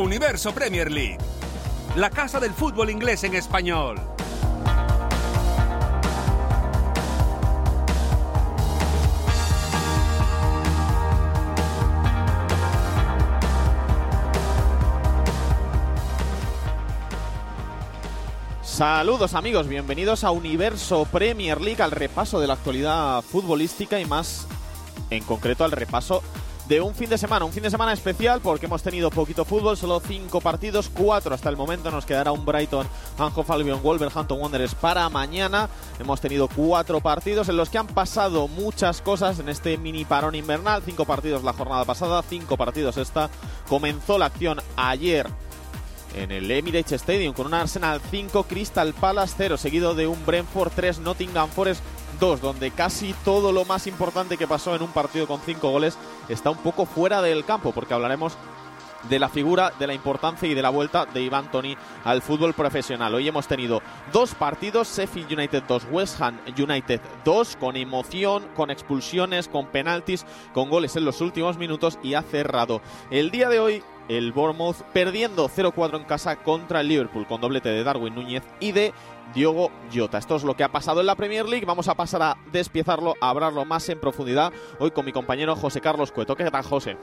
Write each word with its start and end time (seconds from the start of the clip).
Universo 0.00 0.52
Premier 0.52 0.90
League. 0.90 1.18
La 1.94 2.08
casa 2.08 2.40
del 2.40 2.52
fútbol 2.52 2.88
inglés 2.88 3.22
en 3.24 3.34
español. 3.34 4.00
Saludos 18.62 19.34
amigos, 19.34 19.68
bienvenidos 19.68 20.24
a 20.24 20.30
Universo 20.30 21.04
Premier 21.12 21.60
League, 21.60 21.82
al 21.82 21.90
repaso 21.90 22.40
de 22.40 22.46
la 22.46 22.54
actualidad 22.54 23.20
futbolística 23.20 24.00
y 24.00 24.06
más 24.06 24.46
en 25.10 25.22
concreto 25.24 25.64
al 25.64 25.72
repaso 25.72 26.22
de 26.70 26.80
un 26.80 26.94
fin 26.94 27.10
de 27.10 27.18
semana, 27.18 27.44
un 27.44 27.52
fin 27.52 27.64
de 27.64 27.70
semana 27.70 27.92
especial 27.92 28.40
porque 28.40 28.66
hemos 28.66 28.80
tenido 28.80 29.10
poquito 29.10 29.44
fútbol, 29.44 29.76
solo 29.76 29.98
cinco 29.98 30.40
partidos, 30.40 30.88
cuatro 30.88 31.34
hasta 31.34 31.48
el 31.48 31.56
momento, 31.56 31.90
nos 31.90 32.06
quedará 32.06 32.30
un 32.30 32.44
Brighton, 32.46 32.86
Anjo 33.18 33.44
Albion, 33.48 33.82
Wolverhampton 33.82 34.40
Wanderers 34.40 34.76
para 34.76 35.08
mañana. 35.08 35.68
Hemos 35.98 36.20
tenido 36.20 36.46
cuatro 36.46 37.00
partidos 37.00 37.48
en 37.48 37.56
los 37.56 37.70
que 37.70 37.78
han 37.78 37.88
pasado 37.88 38.46
muchas 38.46 39.02
cosas 39.02 39.40
en 39.40 39.48
este 39.48 39.78
mini 39.78 40.04
parón 40.04 40.36
invernal, 40.36 40.84
cinco 40.84 41.04
partidos 41.06 41.42
la 41.42 41.54
jornada 41.54 41.84
pasada, 41.84 42.22
cinco 42.22 42.56
partidos 42.56 42.98
esta. 42.98 43.30
Comenzó 43.68 44.16
la 44.16 44.26
acción 44.26 44.62
ayer 44.76 45.26
en 46.14 46.30
el 46.30 46.48
Emirates 46.48 46.92
Stadium 46.92 47.34
con 47.34 47.46
un 47.46 47.54
Arsenal 47.54 48.00
5, 48.12 48.44
Crystal 48.44 48.94
Palace 48.94 49.34
0, 49.36 49.56
seguido 49.56 49.96
de 49.96 50.06
un 50.06 50.24
Brentford 50.24 50.70
3, 50.74 51.00
Nottingham 51.00 51.48
Forest 51.50 51.82
2, 52.20 52.40
donde 52.40 52.70
casi 52.70 53.14
todo 53.24 53.50
lo 53.50 53.64
más 53.64 53.86
importante 53.86 54.36
que 54.36 54.46
pasó 54.46 54.76
en 54.76 54.82
un 54.82 54.92
partido 54.92 55.26
con 55.26 55.40
5 55.40 55.70
goles 55.70 55.98
está 56.28 56.50
un 56.50 56.58
poco 56.58 56.86
fuera 56.86 57.22
del 57.22 57.44
campo, 57.44 57.72
porque 57.72 57.94
hablaremos 57.94 58.36
de 59.08 59.18
la 59.18 59.28
figura, 59.28 59.72
de 59.78 59.86
la 59.86 59.94
importancia 59.94 60.48
y 60.48 60.54
de 60.54 60.62
la 60.62 60.68
vuelta 60.68 61.06
de 61.06 61.22
Iván 61.22 61.50
Tony 61.50 61.76
al 62.04 62.22
fútbol 62.22 62.54
profesional. 62.54 63.14
Hoy 63.14 63.26
hemos 63.26 63.48
tenido 63.48 63.80
dos 64.12 64.34
partidos, 64.34 64.94
Sheffield 64.96 65.32
United 65.32 65.62
2, 65.66 65.86
West 65.90 66.20
Ham 66.20 66.38
United 66.58 67.00
2, 67.24 67.56
con 67.56 67.76
emoción, 67.76 68.46
con 68.54 68.70
expulsiones, 68.70 69.48
con 69.48 69.66
penaltis, 69.66 70.26
con 70.52 70.68
goles 70.68 70.96
en 70.96 71.04
los 71.04 71.20
últimos 71.20 71.56
minutos 71.56 71.98
y 72.02 72.14
ha 72.14 72.22
cerrado 72.22 72.82
el 73.10 73.30
día 73.30 73.48
de 73.48 73.60
hoy 73.60 73.82
el 74.08 74.32
Bournemouth 74.32 74.82
perdiendo 74.92 75.48
0-4 75.48 75.96
en 75.96 76.04
casa 76.04 76.36
contra 76.36 76.80
el 76.80 76.88
Liverpool 76.88 77.26
con 77.26 77.40
doblete 77.40 77.68
de 77.68 77.84
Darwin 77.84 78.14
Núñez 78.14 78.42
y 78.58 78.72
de 78.72 78.92
Diogo 79.34 79.70
Jota. 79.92 80.18
Esto 80.18 80.36
es 80.36 80.44
lo 80.44 80.56
que 80.56 80.64
ha 80.64 80.72
pasado 80.72 81.00
en 81.00 81.06
la 81.06 81.14
Premier 81.14 81.46
League. 81.46 81.66
Vamos 81.66 81.88
a 81.88 81.94
pasar 81.94 82.22
a 82.22 82.36
despiezarlo, 82.52 83.14
a 83.20 83.30
hablarlo 83.30 83.64
más 83.64 83.88
en 83.88 84.00
profundidad 84.00 84.52
hoy 84.78 84.90
con 84.90 85.04
mi 85.04 85.12
compañero 85.12 85.56
José 85.56 85.80
Carlos 85.80 86.12
Cueto. 86.12 86.36
¿Qué 86.36 86.50
tal, 86.50 86.62
José? 86.62 86.96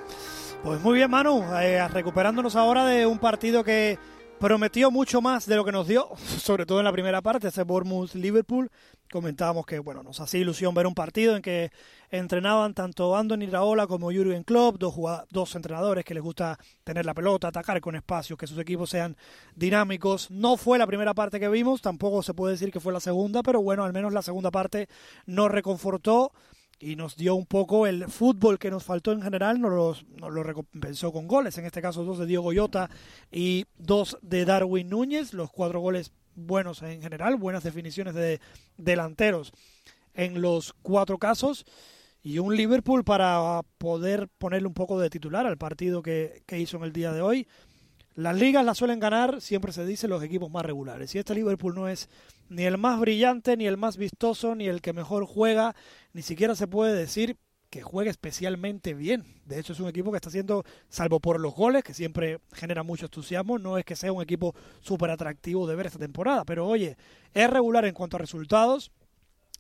Pues 0.64 0.82
muy 0.82 0.96
bien, 0.96 1.10
Manu. 1.10 1.44
Eh, 1.62 1.88
recuperándonos 1.88 2.56
ahora 2.56 2.86
de 2.86 3.06
un 3.06 3.20
partido 3.20 3.64
que 3.64 3.98
prometió 4.40 4.92
mucho 4.92 5.22
más 5.22 5.48
de 5.48 5.56
lo 5.56 5.66
que 5.66 5.72
nos 5.72 5.88
dio, 5.88 6.10
sobre 6.40 6.66
todo 6.66 6.80
en 6.80 6.86
la 6.86 6.92
primera 6.92 7.22
parte, 7.22 7.48
ese 7.48 7.64
Bournemouth-Liverpool. 7.64 8.70
Comentábamos 9.12 9.66
que, 9.66 9.80
bueno, 9.80 10.04
nos 10.04 10.20
hacía 10.20 10.42
ilusión 10.42 10.74
ver 10.76 10.86
un 10.86 10.94
partido 10.94 11.36
en 11.36 11.42
que 11.42 11.72
entrenaban 12.12 12.74
tanto 12.74 13.16
Anthony 13.16 13.50
Raola 13.50 13.88
como 13.88 14.12
Jurgen 14.12 14.44
Klopp, 14.44 14.78
dos, 14.78 14.96
dos 15.30 15.56
entrenadores 15.56 16.04
que 16.04 16.14
les 16.14 16.22
gusta 16.22 16.60
tener 16.84 17.06
la 17.06 17.14
pelota, 17.14 17.48
atacar 17.48 17.80
con 17.80 17.96
espacios, 17.96 18.38
que 18.38 18.48
sus 18.48 18.60
equipos 18.60 18.90
sean 18.90 19.16
dinámicos. 19.56 20.30
No 20.30 20.58
fue 20.58 20.78
la 20.78 20.88
primera 20.88 21.14
parte 21.14 21.40
que 21.40 21.50
vimos, 21.50 21.82
tampoco 21.82 22.22
se 22.22 22.34
puede 22.34 22.54
decir 22.54 22.72
que 22.72 22.80
fue 22.80 22.94
la 22.94 23.00
segunda, 23.00 23.42
pero 23.44 23.62
bueno, 23.62 23.84
al 23.84 23.94
menos 23.94 24.14
la 24.14 24.22
segunda 24.22 24.52
parte 24.52 24.88
nos 25.26 25.50
reconfortó 25.50 26.34
y 26.80 26.96
nos 26.96 27.16
dio 27.16 27.36
un 27.36 27.46
poco 27.46 27.88
el 27.88 28.08
fútbol 28.08 28.60
que 28.60 28.70
nos 28.70 28.84
faltó 28.84 29.12
en 29.12 29.22
general, 29.22 29.60
nos, 29.60 30.06
lo 30.20 30.44
recompensó 30.44 31.12
con 31.12 31.28
goles, 31.28 31.58
en 31.58 31.66
este 31.66 31.82
caso 31.82 32.04
dos 32.04 32.20
de 32.20 32.26
Diego 32.26 32.54
Yota 32.54 32.90
y 33.32 33.66
dos 33.78 34.18
de 34.22 34.46
Darwin 34.46 34.90
Núñez, 34.90 35.34
los 35.34 35.52
cuatro 35.52 35.80
goles 35.80 36.12
buenos 36.36 36.82
en 36.84 37.02
general, 37.02 37.36
buenas 37.36 37.64
definiciones 37.64 38.14
de 38.14 38.40
delanteros 38.78 39.54
en 40.14 40.42
los 40.42 40.74
cuatro 40.82 41.18
casos 41.18 41.66
y 42.22 42.40
un 42.40 42.56
Liverpool 42.56 43.04
para 43.04 43.62
poder 43.78 44.28
ponerle 44.38 44.68
un 44.68 44.74
poco 44.74 45.00
de 45.00 45.10
titular 45.10 45.46
al 45.46 45.58
partido 45.58 46.02
que, 46.02 46.44
que 46.46 46.60
hizo 46.60 46.78
en 46.78 46.84
el 46.84 46.94
día 46.94 47.12
de 47.12 47.22
hoy. 47.22 47.48
Las 48.18 48.36
ligas 48.36 48.66
las 48.66 48.80
suelen 48.80 49.00
ganar, 49.00 49.42
siempre 49.42 49.72
se 49.72 49.86
dice, 49.86 50.08
los 50.08 50.24
equipos 50.24 50.50
más 50.50 50.66
regulares. 50.66 51.14
Y 51.14 51.20
este 51.20 51.36
Liverpool 51.36 51.76
no 51.76 51.88
es 51.88 52.10
ni 52.50 52.64
el 52.64 52.80
más 52.80 53.00
brillante, 53.00 53.56
ni 53.56 53.68
el 53.68 53.78
más 53.78 53.96
vistoso, 53.96 54.56
ni 54.56 54.66
el 54.66 54.82
que 54.82 54.92
mejor 54.92 55.28
juega, 55.28 55.76
ni 56.14 56.24
siquiera 56.24 56.56
se 56.56 56.66
puede 56.66 56.96
decir 56.96 57.38
que 57.70 57.84
juegue 57.84 58.10
especialmente 58.10 58.96
bien. 58.96 59.40
De 59.46 59.60
hecho, 59.60 59.74
es 59.74 59.80
un 59.80 59.88
equipo 59.88 60.10
que 60.10 60.18
está 60.18 60.30
haciendo, 60.30 60.66
salvo 60.90 61.20
por 61.20 61.40
los 61.40 61.54
goles, 61.54 61.84
que 61.84 61.94
siempre 61.94 62.40
genera 62.54 62.82
mucho 62.82 63.06
entusiasmo, 63.06 63.60
no 63.60 63.78
es 63.78 63.86
que 63.86 63.96
sea 63.96 64.12
un 64.12 64.24
equipo 64.24 64.56
súper 64.82 65.12
atractivo 65.12 65.68
de 65.68 65.76
ver 65.76 65.86
esta 65.86 66.00
temporada. 66.00 66.44
Pero 66.44 66.66
oye, 66.66 66.98
es 67.36 67.48
regular 67.52 67.86
en 67.86 67.94
cuanto 67.94 68.18
a 68.18 68.20
resultados, 68.20 68.90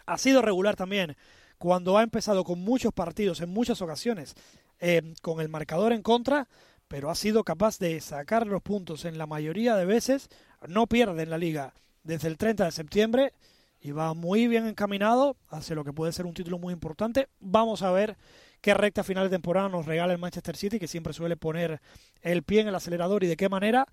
ha 0.08 0.18
sido 0.18 0.42
regular 0.42 0.76
también 0.76 1.16
cuando 1.60 1.96
ha 1.96 2.02
empezado 2.02 2.44
con 2.44 2.60
muchos 2.60 2.92
partidos 2.92 3.40
en 3.42 3.50
muchas 3.50 3.84
ocasiones 3.84 4.34
eh, 4.80 5.14
con 5.22 5.42
el 5.42 5.50
marcador 5.50 5.94
en 5.94 6.02
contra 6.02 6.48
pero 6.88 7.10
ha 7.10 7.16
sido 7.16 7.44
capaz 7.44 7.80
de 7.80 8.00
sacar 8.02 8.48
los 8.48 8.62
puntos 8.62 9.06
en 9.06 9.18
la 9.18 9.28
mayoría 9.28 9.76
de 9.76 9.86
veces. 9.86 10.30
No 10.68 10.88
pierde 10.88 11.24
en 11.24 11.30
la 11.30 11.38
liga 11.38 11.74
desde 12.04 12.28
el 12.28 12.38
30 12.38 12.66
de 12.66 12.72
septiembre 12.72 13.34
y 13.80 13.92
va 13.92 14.14
muy 14.14 14.48
bien 14.48 14.66
encaminado 14.66 15.38
hacia 15.50 15.76
lo 15.76 15.84
que 15.84 15.94
puede 15.94 16.12
ser 16.12 16.26
un 16.26 16.34
título 16.34 16.58
muy 16.58 16.74
importante. 16.74 17.28
Vamos 17.40 17.82
a 17.82 17.92
ver 17.92 18.18
qué 18.62 18.74
recta 18.74 19.04
final 19.04 19.26
de 19.26 19.36
temporada 19.36 19.70
nos 19.70 19.86
regala 19.86 20.14
el 20.14 20.20
Manchester 20.20 20.56
City, 20.56 20.80
que 20.80 20.88
siempre 20.88 21.14
suele 21.14 21.38
poner 21.38 21.80
el 22.22 22.44
pie 22.44 22.62
en 22.62 22.70
el 22.70 22.76
acelerador 22.76 23.24
y 23.24 23.28
de 23.28 23.38
qué 23.38 23.50
manera, 23.50 23.86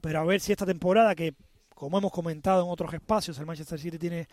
pero 0.00 0.20
a 0.20 0.24
ver 0.24 0.40
si 0.40 0.52
esta 0.52 0.66
temporada, 0.66 1.14
que 1.14 1.34
como 1.74 1.98
hemos 1.98 2.12
comentado 2.12 2.62
en 2.62 2.70
otros 2.70 2.94
espacios, 2.94 3.38
el 3.38 3.46
Manchester 3.46 3.80
City 3.80 3.98
tiene 3.98 4.28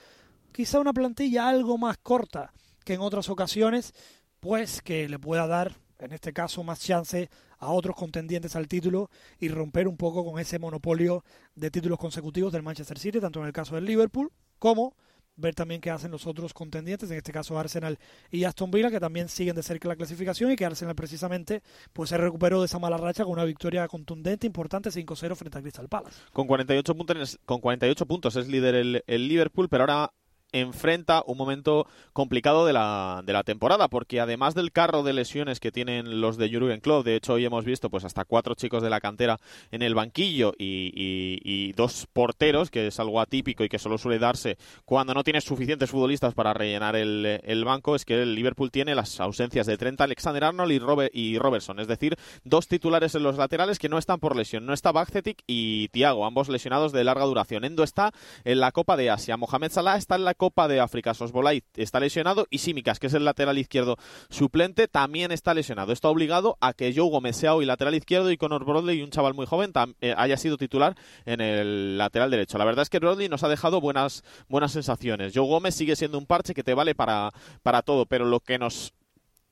quizá 0.52 0.80
una 0.80 0.94
plantilla 0.94 1.48
algo 1.48 1.78
más 1.78 1.98
corta 1.98 2.54
que 2.84 2.94
en 2.94 3.02
otras 3.02 3.30
ocasiones, 3.30 3.94
pues 4.40 4.82
que 4.82 5.10
le 5.10 5.20
pueda 5.20 5.48
dar 5.48 5.74
en 6.00 6.14
este 6.14 6.34
caso 6.34 6.64
más 6.64 6.80
chance 6.80 7.30
a 7.58 7.72
otros 7.72 7.96
contendientes 7.96 8.56
al 8.56 8.68
título 8.68 9.10
y 9.40 9.50
romper 9.50 9.88
un 9.88 9.98
poco 9.98 10.26
con 10.26 10.40
ese 10.40 10.60
monopolio 10.60 11.24
de 11.56 11.70
títulos 11.72 12.00
consecutivos 12.00 12.52
del 12.54 12.64
Manchester 12.64 12.98
City, 12.98 13.20
tanto 13.20 13.40
en 13.42 13.48
el 13.48 13.54
caso 13.54 13.76
del 13.76 13.86
Liverpool 13.86 14.32
como 14.58 14.96
ver 15.36 15.56
también 15.56 15.80
qué 15.80 15.90
hacen 15.90 16.12
los 16.12 16.28
otros 16.28 16.54
contendientes, 16.54 17.10
en 17.12 17.18
este 17.18 17.32
caso 17.32 17.58
Arsenal 17.58 17.98
y 18.30 18.44
Aston 18.44 18.72
Villa, 18.72 18.92
que 18.92 19.00
también 19.00 19.30
siguen 19.30 19.56
de 19.56 19.64
cerca 19.64 19.88
la 19.88 19.96
clasificación 19.96 20.52
y 20.52 20.56
que 20.56 20.66
Arsenal 20.66 20.96
precisamente 20.96 21.64
pues 21.94 22.10
se 22.10 22.18
recuperó 22.18 22.60
de 22.60 22.66
esa 22.66 22.80
mala 22.80 22.98
racha 22.98 23.24
con 23.24 23.34
una 23.34 23.46
victoria 23.46 23.88
contundente, 23.88 24.46
importante, 24.46 24.90
5-0 24.90 25.36
frente 25.36 25.58
a 25.58 25.62
Crystal 25.62 25.88
Palace. 25.88 26.20
Con 26.34 26.48
48 26.48 26.96
puntos, 26.96 27.40
con 27.46 27.62
48 27.62 28.06
puntos 28.06 28.36
es 28.36 28.48
líder 28.48 28.76
el 28.76 29.28
Liverpool, 29.28 29.70
pero 29.70 29.84
ahora 29.84 30.12
enfrenta 30.52 31.24
un 31.26 31.38
momento 31.38 31.88
complicado 32.14 32.66
de 32.66 32.74
la, 32.74 33.22
de 33.26 33.34
la 33.34 33.44
temporada, 33.44 33.88
porque 33.88 34.20
además 34.20 34.56
del 34.56 34.72
carro 34.72 35.04
de 35.04 35.14
lesiones 35.14 35.60
que 35.60 35.72
tienen 35.72 36.22
los 36.22 36.38
de 36.38 36.52
Jurgen 36.52 36.80
Klopp, 36.80 37.06
de 37.06 37.16
hecho 37.16 37.34
hoy 37.34 37.46
hemos 37.46 37.66
visto 37.66 37.90
pues 37.90 38.06
hasta 38.06 38.26
cuatro 38.26 38.56
chicos 38.56 38.84
de 38.84 38.90
la 38.90 39.00
cantera 39.00 39.40
en 39.72 39.82
el 39.82 39.96
banquillo 39.96 40.54
y, 40.58 40.92
y, 40.96 41.74
dos 41.74 42.08
porteros, 42.12 42.72
que 42.72 42.88
es 42.88 43.00
algo 43.00 43.22
atípico 43.22 43.64
y 43.64 43.70
que 43.70 43.80
solo 43.80 43.98
suele 43.98 44.20
darse 44.20 44.58
cuando 44.86 45.14
no 45.14 45.24
tienes 45.24 45.44
suficientes 45.44 45.90
futbolistas 45.90 46.34
para 46.34 46.54
rellenar 46.54 46.96
el, 46.96 47.42
el 47.44 47.66
banco, 47.66 47.96
es 47.96 48.06
que 48.06 48.22
el 48.22 48.36
Liverpool 48.36 48.72
tiene 48.72 48.96
las 48.96 49.20
ausencias 49.20 49.68
de 49.68 49.78
Trent 49.78 50.02
Alexander-Arnold 50.02 50.72
y, 50.72 50.80
Robert, 50.80 51.12
y 51.16 51.38
Robertson, 51.38 51.80
es 51.80 51.88
decir, 51.88 52.18
dos 52.44 52.68
titulares 52.68 53.16
en 53.16 53.24
los 53.24 53.38
laterales 53.38 53.80
que 53.80 53.90
no 53.90 53.98
están 53.98 54.20
por 54.20 54.36
lesión, 54.36 54.66
no 54.66 54.74
está 54.74 54.92
Bakcetic 54.92 55.44
y 55.48 55.90
Thiago, 55.90 56.26
ambos 56.26 56.50
lesionados 56.50 56.92
de 56.92 57.04
larga 57.04 57.26
duración. 57.26 57.66
Endo 57.66 57.84
está 57.84 58.12
en 58.44 58.60
la 58.60 58.72
Copa 58.72 58.98
de 58.98 59.10
Asia, 59.10 59.38
Mohamed 59.38 59.72
Salah 59.72 59.98
está 59.98 60.16
en 60.16 60.26
la 60.26 60.34
Copa 60.40 60.70
de 60.70 60.80
África. 60.80 61.14
Sosbolay 61.14 61.64
está 61.76 62.00
lesionado 62.00 62.48
y 62.50 62.60
Simicas, 62.60 62.98
que 62.98 63.08
es 63.08 63.14
el 63.14 63.26
lateral 63.26 63.58
izquierdo 63.58 63.98
suplente, 64.30 64.88
también 64.88 65.34
está 65.34 65.54
lesionado. 65.54 65.92
Esto 65.92 66.08
ha 66.08 66.12
obligado 66.12 66.58
a 66.62 66.72
que 66.72 66.94
Joe 66.96 67.10
Gómez 67.10 67.36
sea 67.36 67.54
hoy 67.54 67.66
lateral 67.66 67.94
izquierdo 67.94 68.32
y 68.32 68.38
Conor 68.38 68.64
Brodley, 68.64 69.02
un 69.04 69.12
chaval 69.12 69.34
muy 69.34 69.46
joven, 69.46 69.74
eh, 70.00 70.16
haya 70.18 70.38
sido 70.38 70.58
titular 70.58 70.96
en 71.26 71.42
el 71.42 71.98
lateral 71.98 72.32
derecho. 72.32 72.58
La 72.58 72.64
verdad 72.64 72.84
es 72.84 72.90
que 72.90 73.00
Brodley 73.00 73.28
nos 73.28 73.44
ha 73.44 73.50
dejado 73.50 73.82
buenas, 73.82 74.24
buenas 74.48 74.72
sensaciones. 74.72 75.34
Joe 75.36 75.46
Gómez 75.46 75.76
sigue 75.76 75.98
siendo 75.98 76.18
un 76.18 76.26
parche 76.26 76.54
que 76.54 76.64
te 76.64 76.74
vale 76.74 76.96
para, 76.96 77.32
para 77.62 77.82
todo, 77.82 78.06
pero 78.06 78.24
lo 78.26 78.40
que 78.40 78.58
nos 78.58 78.94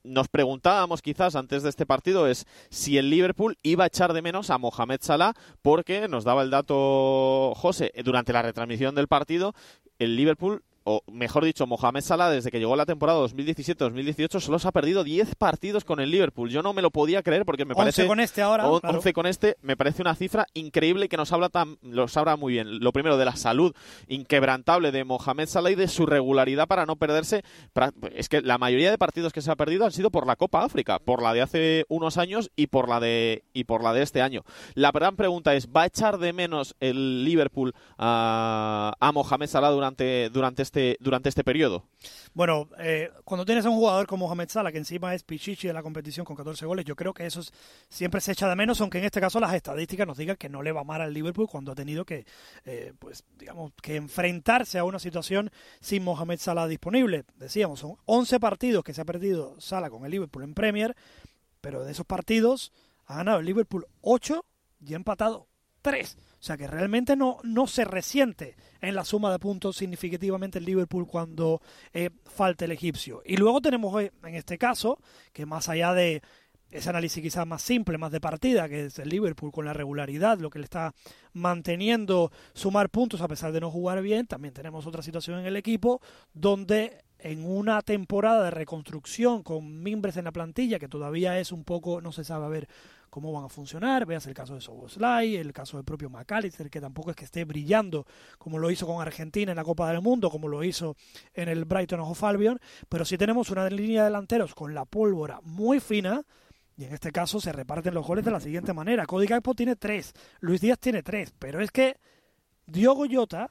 nos 0.03 0.29
preguntábamos 0.29 1.01
quizás 1.01 1.35
antes 1.35 1.63
de 1.63 1.69
este 1.69 1.85
partido 1.85 2.27
es 2.27 2.45
si 2.69 2.97
el 2.97 3.09
Liverpool 3.09 3.57
iba 3.61 3.83
a 3.83 3.87
echar 3.87 4.13
de 4.13 4.21
menos 4.21 4.49
a 4.49 4.57
Mohamed 4.57 4.99
Salah 5.01 5.33
porque 5.61 6.07
nos 6.07 6.23
daba 6.23 6.43
el 6.43 6.49
dato 6.49 7.53
José 7.57 7.91
durante 8.05 8.31
la 8.31 8.41
retransmisión 8.41 8.95
del 8.95 9.09
partido 9.09 9.53
el 9.99 10.15
Liverpool 10.15 10.63
o 10.89 11.03
mejor 11.11 11.43
dicho, 11.43 11.67
Mohamed 11.67 11.99
Salah, 11.99 12.29
desde 12.29 12.49
que 12.49 12.59
llegó 12.59 12.77
la 12.77 12.85
temporada 12.85 13.19
2017-2018, 13.19 14.39
solo 14.39 14.57
se 14.57 14.69
ha 14.69 14.71
perdido 14.71 15.03
10 15.03 15.35
partidos 15.35 15.83
con 15.83 15.99
el 15.99 16.09
Liverpool. 16.09 16.49
Yo 16.49 16.63
no 16.63 16.71
me 16.71 16.81
lo 16.81 16.91
podía 16.91 17.21
creer 17.23 17.43
porque 17.43 17.65
me 17.65 17.75
parece. 17.75 18.03
11 18.03 18.07
con 18.07 18.19
este 18.21 18.41
ahora. 18.41 18.69
11 18.69 19.11
con 19.11 19.25
este, 19.25 19.57
me 19.61 19.75
parece 19.75 20.01
una 20.01 20.15
cifra 20.15 20.47
increíble 20.53 21.09
que 21.09 21.17
nos 21.17 21.33
habla, 21.33 21.49
tan, 21.49 21.77
los 21.81 22.15
habla 22.15 22.37
muy 22.37 22.53
bien. 22.53 22.79
Lo 22.79 22.93
primero, 22.93 23.17
de 23.17 23.25
la 23.25 23.35
salud 23.35 23.75
inquebrantable 24.07 24.93
de 24.93 25.03
Mohamed 25.03 25.49
Salah 25.49 25.71
y 25.71 25.75
de 25.75 25.89
su 25.89 26.05
regularidad 26.05 26.67
para 26.69 26.85
no 26.85 26.95
perderse. 26.95 27.43
Es 28.13 28.29
que 28.29 28.41
la 28.41 28.57
mayoría 28.57 28.89
de 28.89 28.97
partidos 28.97 29.33
que 29.33 29.41
se 29.41 29.51
ha 29.51 29.57
perdido 29.57 29.83
han 29.83 29.91
sido 29.91 30.09
por 30.09 30.25
la 30.25 30.37
Copa 30.37 30.63
África, 30.63 30.99
por 30.99 31.21
la 31.21 31.33
de 31.33 31.41
hace 31.41 31.85
unos 31.89 32.17
años 32.17 32.49
y 32.55 32.67
por 32.67 32.87
la 32.87 33.01
de, 33.01 33.43
y 33.51 33.65
por 33.65 33.83
la 33.83 33.91
de 33.91 34.03
este 34.03 34.21
año. 34.21 34.45
La 34.73 34.91
gran 34.91 35.17
pregunta 35.17 35.53
es: 35.53 35.67
¿va 35.67 35.81
a 35.81 35.87
echar 35.87 36.17
de 36.17 36.31
menos 36.31 36.77
el 36.79 37.25
Liverpool 37.25 37.73
a, 37.97 38.93
a 39.01 39.11
Mohamed 39.11 39.47
Salah 39.47 39.71
durante, 39.71 40.29
durante 40.29 40.61
este 40.61 40.76
durante 40.99 41.29
este 41.29 41.43
periodo? 41.43 41.85
Bueno, 42.33 42.69
eh, 42.79 43.09
cuando 43.23 43.45
tienes 43.45 43.65
a 43.65 43.69
un 43.69 43.77
jugador 43.77 44.05
como 44.07 44.25
Mohamed 44.25 44.49
Salah, 44.49 44.71
que 44.71 44.77
encima 44.77 45.13
es 45.15 45.23
Pichichi 45.23 45.67
en 45.67 45.73
la 45.73 45.83
competición 45.83 46.25
con 46.25 46.35
14 46.35 46.65
goles, 46.65 46.85
yo 46.85 46.95
creo 46.95 47.13
que 47.13 47.25
eso 47.25 47.41
siempre 47.89 48.21
se 48.21 48.31
echa 48.33 48.47
de 48.47 48.55
menos, 48.55 48.79
aunque 48.81 48.99
en 48.99 49.05
este 49.05 49.19
caso 49.19 49.39
las 49.39 49.53
estadísticas 49.53 50.05
nos 50.05 50.17
digan 50.17 50.35
que 50.35 50.49
no 50.49 50.61
le 50.61 50.71
va 50.71 50.83
mal 50.83 51.01
al 51.01 51.13
Liverpool 51.13 51.47
cuando 51.47 51.71
ha 51.71 51.75
tenido 51.75 52.05
que, 52.05 52.25
eh, 52.65 52.93
pues, 52.99 53.23
digamos, 53.37 53.71
que 53.81 53.95
enfrentarse 53.95 54.77
a 54.77 54.83
una 54.83 54.99
situación 54.99 55.49
sin 55.79 56.03
Mohamed 56.03 56.39
Salah 56.39 56.67
disponible. 56.67 57.25
Decíamos, 57.35 57.79
son 57.79 57.95
11 58.05 58.39
partidos 58.39 58.83
que 58.83 58.93
se 58.93 59.01
ha 59.01 59.05
perdido 59.05 59.59
Salah 59.59 59.89
con 59.89 60.05
el 60.05 60.11
Liverpool 60.11 60.43
en 60.43 60.53
Premier, 60.53 60.95
pero 61.61 61.83
de 61.83 61.91
esos 61.91 62.05
partidos 62.05 62.71
ha 63.05 63.17
ganado 63.17 63.39
el 63.39 63.45
Liverpool 63.45 63.87
8 64.01 64.45
y 64.81 64.93
ha 64.93 64.97
empatado 64.97 65.47
3. 65.81 66.17
O 66.39 66.43
sea 66.43 66.57
que 66.57 66.67
realmente 66.67 67.15
no, 67.15 67.37
no 67.43 67.67
se 67.67 67.83
resiente 67.83 68.55
en 68.79 68.95
la 68.95 69.03
suma 69.03 69.31
de 69.31 69.39
puntos 69.39 69.77
significativamente 69.77 70.59
el 70.59 70.65
Liverpool 70.65 71.07
cuando 71.07 71.61
eh, 71.93 72.11
falta 72.25 72.65
el 72.65 72.71
egipcio. 72.71 73.21
Y 73.25 73.37
luego 73.37 73.59
tenemos 73.61 74.01
eh, 74.01 74.11
en 74.23 74.35
este 74.35 74.57
caso, 74.57 74.99
que 75.33 75.45
más 75.45 75.67
allá 75.67 75.93
de 75.93 76.21
ese 76.69 76.89
análisis 76.89 77.23
quizás 77.23 77.47
más 77.47 77.61
simple, 77.61 77.97
más 77.97 78.11
de 78.11 78.19
partida, 78.19 78.67
que 78.67 78.85
es 78.85 78.99
el 78.99 79.09
Liverpool 79.09 79.51
con 79.51 79.65
la 79.65 79.73
regularidad, 79.73 80.39
lo 80.39 80.49
que 80.49 80.59
le 80.59 80.65
está 80.65 80.93
manteniendo 81.33 82.31
sumar 82.53 82.89
puntos 82.89 83.21
a 83.21 83.27
pesar 83.27 83.51
de 83.51 83.61
no 83.61 83.71
jugar 83.71 84.01
bien, 84.01 84.27
también 84.27 84.53
tenemos 84.53 84.85
otra 84.85 85.01
situación 85.01 85.39
en 85.39 85.45
el 85.45 85.55
equipo 85.55 86.01
donde 86.33 87.03
en 87.19 87.45
una 87.45 87.81
temporada 87.81 88.43
de 88.43 88.51
reconstrucción 88.51 89.43
con 89.43 89.81
mimbres 89.81 90.17
en 90.17 90.25
la 90.25 90.31
plantilla 90.31 90.77
que 90.77 90.87
todavía 90.87 91.39
es 91.39 91.51
un 91.51 91.63
poco, 91.63 92.01
no 92.01 92.11
se 92.11 92.23
sabe 92.23 92.45
a 92.45 92.49
ver 92.49 92.67
cómo 93.17 93.33
van 93.33 93.45
a 93.45 93.49
funcionar. 93.49 94.05
Veas 94.05 94.27
el 94.27 94.35
caso 94.35 94.53
de 94.53 94.61
Soboslai, 94.61 95.37
el 95.37 95.51
caso 95.51 95.77
del 95.77 95.83
propio 95.83 96.07
McAllister, 96.07 96.69
que 96.69 96.79
tampoco 96.79 97.09
es 97.09 97.15
que 97.15 97.25
esté 97.25 97.45
brillando 97.45 98.05
como 98.37 98.59
lo 98.59 98.69
hizo 98.69 98.85
con 98.85 99.01
Argentina 99.01 99.51
en 99.51 99.55
la 99.55 99.63
Copa 99.63 99.91
del 99.91 100.03
Mundo, 100.03 100.29
como 100.29 100.47
lo 100.47 100.63
hizo 100.63 100.95
en 101.33 101.49
el 101.49 101.65
Brighton 101.65 101.99
of 102.01 102.23
Albion, 102.23 102.59
pero 102.87 103.05
sí 103.05 103.17
tenemos 103.17 103.49
una 103.49 103.67
línea 103.71 104.01
de 104.01 104.09
delanteros 104.09 104.53
con 104.53 104.75
la 104.75 104.85
pólvora 104.85 105.39
muy 105.41 105.79
fina. 105.79 106.21
Y 106.77 106.83
en 106.83 106.93
este 106.93 107.11
caso 107.11 107.41
se 107.41 107.51
reparten 107.51 107.95
los 107.95 108.05
goles 108.05 108.23
de 108.23 108.29
la 108.29 108.39
siguiente 108.39 108.71
manera. 108.71 109.07
Cody 109.07 109.25
Gakpo 109.25 109.55
tiene 109.55 109.75
tres, 109.75 110.13
Luis 110.39 110.61
Díaz 110.61 110.77
tiene 110.77 111.01
tres, 111.01 111.33
pero 111.39 111.59
es 111.59 111.71
que 111.71 111.97
Diogo 112.67 113.05
Jota 113.11 113.49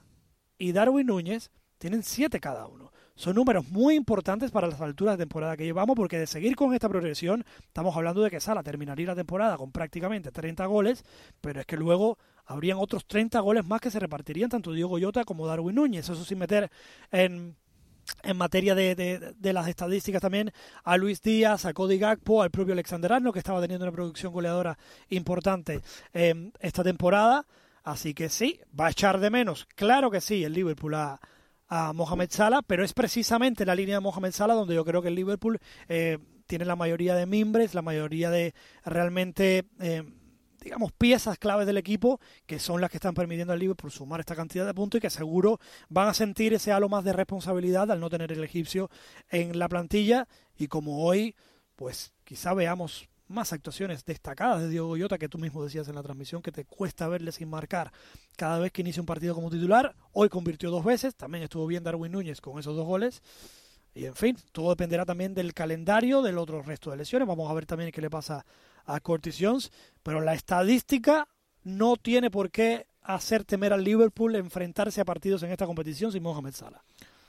y 0.58 0.70
Darwin 0.70 1.08
Núñez 1.08 1.50
tienen 1.78 2.04
siete 2.04 2.38
cada 2.38 2.68
uno 2.68 2.92
son 3.16 3.34
números 3.34 3.68
muy 3.70 3.94
importantes 3.94 4.50
para 4.50 4.68
las 4.68 4.80
alturas 4.80 5.16
de 5.16 5.24
temporada 5.24 5.56
que 5.56 5.64
llevamos, 5.64 5.96
porque 5.96 6.18
de 6.18 6.26
seguir 6.26 6.54
con 6.54 6.74
esta 6.74 6.88
progresión, 6.88 7.44
estamos 7.66 7.96
hablando 7.96 8.22
de 8.22 8.30
que 8.30 8.40
Sala 8.40 8.62
terminaría 8.62 9.06
la 9.06 9.14
temporada 9.14 9.56
con 9.56 9.72
prácticamente 9.72 10.30
30 10.30 10.64
goles, 10.66 11.04
pero 11.40 11.60
es 11.60 11.66
que 11.66 11.76
luego 11.76 12.18
habrían 12.44 12.78
otros 12.78 13.06
30 13.06 13.40
goles 13.40 13.66
más 13.66 13.80
que 13.80 13.90
se 13.90 13.98
repartirían 13.98 14.50
tanto 14.50 14.72
Diego 14.72 14.98
Llota 14.98 15.24
como 15.24 15.46
Darwin 15.46 15.74
Núñez, 15.74 16.08
eso 16.08 16.24
sin 16.24 16.38
meter 16.38 16.70
en 17.10 17.56
en 18.22 18.36
materia 18.36 18.76
de, 18.76 18.94
de, 19.36 19.52
las 19.52 19.66
estadísticas 19.66 20.22
también 20.22 20.52
a 20.84 20.96
Luis 20.96 21.20
Díaz, 21.20 21.64
a 21.64 21.74
Cody 21.74 21.98
Gakpo, 21.98 22.40
al 22.40 22.52
propio 22.52 22.72
Alexander 22.72 23.14
Arnold, 23.14 23.32
que 23.32 23.40
estaba 23.40 23.60
teniendo 23.60 23.84
una 23.84 23.90
producción 23.90 24.32
goleadora 24.32 24.78
importante 25.08 25.80
eh, 26.14 26.52
esta 26.60 26.84
temporada. 26.84 27.46
Así 27.82 28.14
que 28.14 28.28
sí, 28.28 28.60
va 28.78 28.86
a 28.86 28.90
echar 28.90 29.18
de 29.18 29.30
menos. 29.30 29.66
Claro 29.74 30.10
que 30.10 30.20
sí, 30.20 30.44
el 30.44 30.52
Liverpool 30.52 30.94
ha, 30.94 31.20
a 31.68 31.92
Mohamed 31.92 32.30
Salah, 32.30 32.62
pero 32.62 32.84
es 32.84 32.92
precisamente 32.92 33.66
la 33.66 33.74
línea 33.74 33.96
de 33.96 34.00
Mohamed 34.00 34.32
Salah 34.32 34.54
donde 34.54 34.74
yo 34.74 34.84
creo 34.84 35.02
que 35.02 35.08
el 35.08 35.14
Liverpool 35.14 35.58
eh, 35.88 36.18
tiene 36.46 36.64
la 36.64 36.76
mayoría 36.76 37.14
de 37.14 37.26
mimbres, 37.26 37.74
la 37.74 37.82
mayoría 37.82 38.30
de 38.30 38.54
realmente, 38.84 39.64
eh, 39.80 40.04
digamos, 40.60 40.92
piezas 40.92 41.38
claves 41.38 41.66
del 41.66 41.76
equipo 41.76 42.20
que 42.46 42.58
son 42.58 42.80
las 42.80 42.90
que 42.90 42.98
están 42.98 43.14
permitiendo 43.14 43.52
al 43.52 43.58
Liverpool 43.58 43.90
sumar 43.90 44.20
esta 44.20 44.36
cantidad 44.36 44.64
de 44.64 44.74
puntos 44.74 44.98
y 44.98 45.02
que 45.02 45.10
seguro 45.10 45.58
van 45.88 46.08
a 46.08 46.14
sentir 46.14 46.54
ese 46.54 46.72
halo 46.72 46.88
más 46.88 47.04
de 47.04 47.12
responsabilidad 47.12 47.90
al 47.90 48.00
no 48.00 48.10
tener 48.10 48.32
el 48.32 48.44
egipcio 48.44 48.90
en 49.28 49.58
la 49.58 49.68
plantilla. 49.68 50.28
Y 50.56 50.68
como 50.68 51.04
hoy, 51.04 51.34
pues 51.74 52.12
quizá 52.24 52.54
veamos 52.54 53.08
más 53.28 53.52
actuaciones 53.52 54.04
destacadas 54.04 54.62
de 54.62 54.68
Diego 54.68 54.88
Goyota 54.88 55.18
que 55.18 55.28
tú 55.28 55.38
mismo 55.38 55.64
decías 55.64 55.88
en 55.88 55.94
la 55.94 56.02
transmisión 56.02 56.42
que 56.42 56.52
te 56.52 56.64
cuesta 56.64 57.08
verle 57.08 57.32
sin 57.32 57.48
marcar 57.48 57.92
cada 58.36 58.58
vez 58.58 58.72
que 58.72 58.82
inicia 58.82 59.02
un 59.02 59.06
partido 59.06 59.34
como 59.34 59.50
titular. 59.50 59.94
Hoy 60.12 60.28
convirtió 60.28 60.70
dos 60.70 60.84
veces, 60.84 61.14
también 61.16 61.44
estuvo 61.44 61.66
bien 61.66 61.84
Darwin 61.84 62.12
Núñez 62.12 62.40
con 62.40 62.58
esos 62.58 62.76
dos 62.76 62.86
goles. 62.86 63.22
Y 63.94 64.04
en 64.04 64.14
fin, 64.14 64.36
todo 64.52 64.70
dependerá 64.70 65.06
también 65.06 65.32
del 65.32 65.54
calendario 65.54 66.20
del 66.20 66.36
otro 66.36 66.60
resto 66.62 66.90
de 66.90 66.98
lesiones. 66.98 67.26
Vamos 67.26 67.50
a 67.50 67.54
ver 67.54 67.64
también 67.64 67.90
qué 67.90 68.02
le 68.02 68.10
pasa 68.10 68.44
a 68.84 69.00
Curtis 69.00 69.38
Jones. 69.40 69.72
Pero 70.02 70.20
la 70.20 70.34
estadística 70.34 71.28
no 71.64 71.96
tiene 71.96 72.30
por 72.30 72.50
qué 72.50 72.86
hacer 73.00 73.44
temer 73.44 73.72
al 73.72 73.84
Liverpool 73.84 74.34
enfrentarse 74.36 75.00
a 75.00 75.06
partidos 75.06 75.42
en 75.44 75.50
esta 75.50 75.64
competición 75.64 76.12
sin 76.12 76.22
Mohamed 76.22 76.52
Salah. 76.52 76.82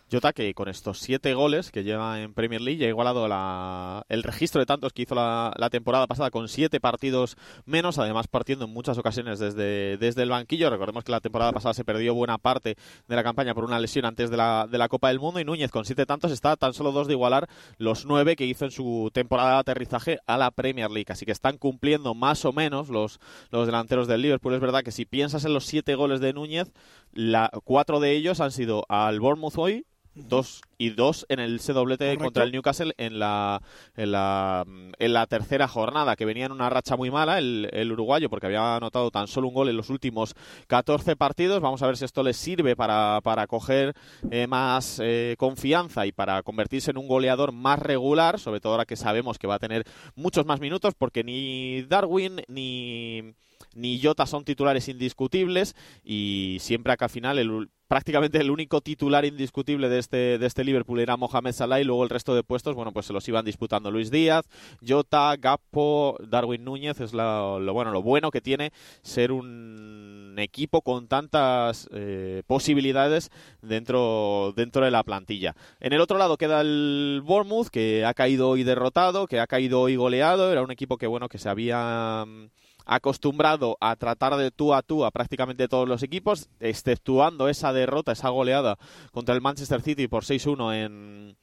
Jota 0.09 0.31
que 0.31 0.53
con 0.53 0.69
estos 0.69 0.99
siete 0.99 1.33
goles 1.33 1.69
que 1.69 1.83
lleva 1.83 2.21
en 2.21 2.33
Premier 2.33 2.61
League 2.61 2.79
ya 2.79 2.85
ha 2.85 2.89
igualado 2.89 3.27
la, 3.27 4.05
el 4.07 4.23
registro 4.23 4.59
de 4.59 4.65
tantos 4.65 4.93
que 4.93 5.01
hizo 5.01 5.15
la, 5.15 5.69
temporada 5.69 6.07
pasada 6.07 6.31
con 6.31 6.47
siete 6.47 6.79
partidos 6.79 7.35
menos, 7.65 7.99
además 7.99 8.29
partiendo 8.29 8.63
en 8.63 8.71
muchas 8.71 8.97
ocasiones 8.97 9.37
desde, 9.37 9.97
desde 9.97 10.23
el 10.23 10.29
banquillo. 10.29 10.69
Recordemos 10.69 11.03
que 11.03 11.11
la 11.11 11.19
temporada 11.19 11.51
pasada 11.51 11.73
se 11.73 11.83
perdió 11.83 12.13
buena 12.13 12.37
parte 12.37 12.77
de 13.05 13.15
la 13.17 13.23
campaña 13.23 13.53
por 13.53 13.65
una 13.65 13.79
lesión 13.79 14.05
antes 14.05 14.29
de 14.29 14.37
la, 14.37 14.65
de 14.71 14.77
la 14.77 14.87
Copa 14.87 15.09
del 15.09 15.19
Mundo 15.19 15.41
y 15.41 15.43
Núñez 15.43 15.71
con 15.71 15.83
siete 15.83 16.05
tantos 16.05 16.31
está 16.31 16.55
tan 16.55 16.73
solo 16.73 16.93
dos 16.93 17.07
de 17.07 17.13
igualar 17.13 17.49
los 17.77 18.05
nueve 18.05 18.37
que 18.37 18.45
hizo 18.45 18.63
en 18.63 18.71
su 18.71 19.11
temporada 19.13 19.55
de 19.55 19.59
aterrizaje 19.59 20.19
a 20.25 20.37
la 20.37 20.51
Premier 20.51 20.89
League. 20.89 21.11
Así 21.11 21.25
que 21.25 21.33
están 21.33 21.57
cumpliendo 21.57 22.15
más 22.15 22.45
o 22.45 22.53
menos 22.53 22.87
los, 22.87 23.19
los 23.51 23.65
delanteros 23.65 24.07
del 24.07 24.21
Liverpool. 24.21 24.53
Es 24.53 24.61
verdad 24.61 24.83
que 24.83 24.91
si 24.91 25.03
piensas 25.05 25.43
en 25.43 25.53
los 25.53 25.65
siete 25.65 25.95
goles 25.95 26.21
de 26.21 26.31
Núñez, 26.31 26.71
la, 27.11 27.51
cuatro 27.65 27.99
de 27.99 28.13
ellos 28.13 28.39
han 28.39 28.51
sido 28.51 28.85
al 28.87 29.19
Bournemouth 29.19 29.57
hoy, 29.57 29.85
dos 30.23 30.66
y 30.77 30.91
dos 30.91 31.25
en 31.29 31.39
el 31.39 31.55
ese 31.55 31.73
doblete 31.73 32.17
contra 32.17 32.43
el 32.43 32.51
Newcastle 32.51 32.93
en 32.97 33.19
la, 33.19 33.61
en 33.95 34.11
la, 34.11 34.65
en 34.99 35.13
la 35.13 35.27
tercera 35.27 35.67
jornada, 35.67 36.15
que 36.15 36.25
venía 36.25 36.45
en 36.45 36.51
una 36.51 36.69
racha 36.69 36.95
muy 36.95 37.11
mala 37.11 37.37
el, 37.39 37.69
el, 37.73 37.91
uruguayo, 37.91 38.29
porque 38.29 38.47
había 38.47 38.75
anotado 38.75 39.11
tan 39.11 39.27
solo 39.27 39.47
un 39.47 39.53
gol 39.53 39.69
en 39.69 39.77
los 39.77 39.89
últimos 39.89 40.35
14 40.67 41.15
partidos. 41.15 41.61
Vamos 41.61 41.81
a 41.81 41.87
ver 41.87 41.97
si 41.97 42.05
esto 42.05 42.23
le 42.23 42.33
sirve 42.33 42.75
para, 42.75 43.19
para 43.23 43.47
coger 43.47 43.93
eh, 44.31 44.47
más 44.47 44.99
eh, 45.03 45.35
confianza 45.37 46.05
y 46.05 46.11
para 46.11 46.43
convertirse 46.43 46.91
en 46.91 46.97
un 46.97 47.07
goleador 47.07 47.51
más 47.51 47.79
regular, 47.79 48.39
sobre 48.39 48.59
todo 48.59 48.73
ahora 48.73 48.85
que 48.85 48.95
sabemos 48.95 49.37
que 49.37 49.47
va 49.47 49.55
a 49.55 49.59
tener 49.59 49.83
muchos 50.15 50.45
más 50.45 50.59
minutos, 50.59 50.93
porque 50.97 51.23
ni 51.23 51.83
Darwin 51.83 52.41
ni 52.47 53.33
ni 53.77 54.01
Jota 54.01 54.25
son 54.25 54.43
titulares 54.43 54.87
indiscutibles 54.87 55.75
y 56.03 56.57
siempre 56.59 56.93
acá 56.93 57.05
al 57.05 57.11
final 57.11 57.39
el, 57.39 57.69
prácticamente 57.87 58.39
el 58.39 58.51
único 58.51 58.81
titular 58.81 59.23
indiscutible 59.25 59.87
de 59.89 59.99
este, 59.99 60.37
de 60.37 60.45
este 60.45 60.63
Liverpool 60.67 60.99
era 60.99 61.17
Mohamed 61.17 61.53
Salah 61.53 61.81
y 61.81 61.83
luego 61.83 62.03
el 62.03 62.09
resto 62.09 62.35
de 62.35 62.43
puestos, 62.43 62.75
bueno, 62.75 62.91
pues 62.91 63.07
se 63.07 63.13
los 63.13 63.27
iban 63.27 63.43
disputando 63.43 63.89
Luis 63.89 64.11
Díaz, 64.11 64.45
Jota, 64.87 65.35
Gapo, 65.37 66.17
Darwin 66.27 66.63
Núñez, 66.63 66.99
es 66.99 67.13
lo, 67.13 67.73
bueno, 67.73 67.91
lo 67.91 68.01
bueno 68.03 68.29
que 68.29 68.41
tiene 68.41 68.71
ser 69.01 69.31
un 69.31 70.35
equipo 70.37 70.81
con 70.81 71.07
tantas 71.07 71.89
eh, 71.91 72.43
posibilidades 72.45 73.31
dentro, 73.61 74.53
dentro 74.55 74.85
de 74.85 74.91
la 74.91 75.03
plantilla. 75.03 75.55
En 75.79 75.93
el 75.93 76.01
otro 76.01 76.17
lado 76.17 76.37
queda 76.37 76.61
el 76.61 77.21
Bournemouth, 77.23 77.69
que 77.69 78.05
ha 78.05 78.13
caído 78.13 78.49
hoy 78.49 78.63
derrotado, 78.63 79.25
que 79.25 79.39
ha 79.39 79.47
caído 79.47 79.81
hoy 79.81 79.95
goleado, 79.95 80.51
era 80.51 80.61
un 80.61 80.71
equipo 80.71 80.97
que, 80.97 81.07
bueno, 81.07 81.29
que 81.29 81.39
se 81.39 81.49
había 81.49 82.25
acostumbrado 82.87 83.77
a 83.79 83.95
tratar 83.95 84.35
de 84.37 84.49
tú 84.49 84.73
a 84.73 84.81
tú 84.81 85.05
a 85.05 85.11
prácticamente 85.11 85.67
todos 85.67 85.87
los 85.87 86.01
equipos, 86.01 86.49
exceptuando 86.59 87.49
esa 87.49 87.73
derrota, 87.73 88.13
esa 88.13 88.29
goleada 88.29 88.77
contra 89.11 89.35
el 89.35 89.41
Manchester 89.41 89.81
City 89.81 90.07
por 90.07 90.23
6-1 90.23 90.73
en, 90.73 91.37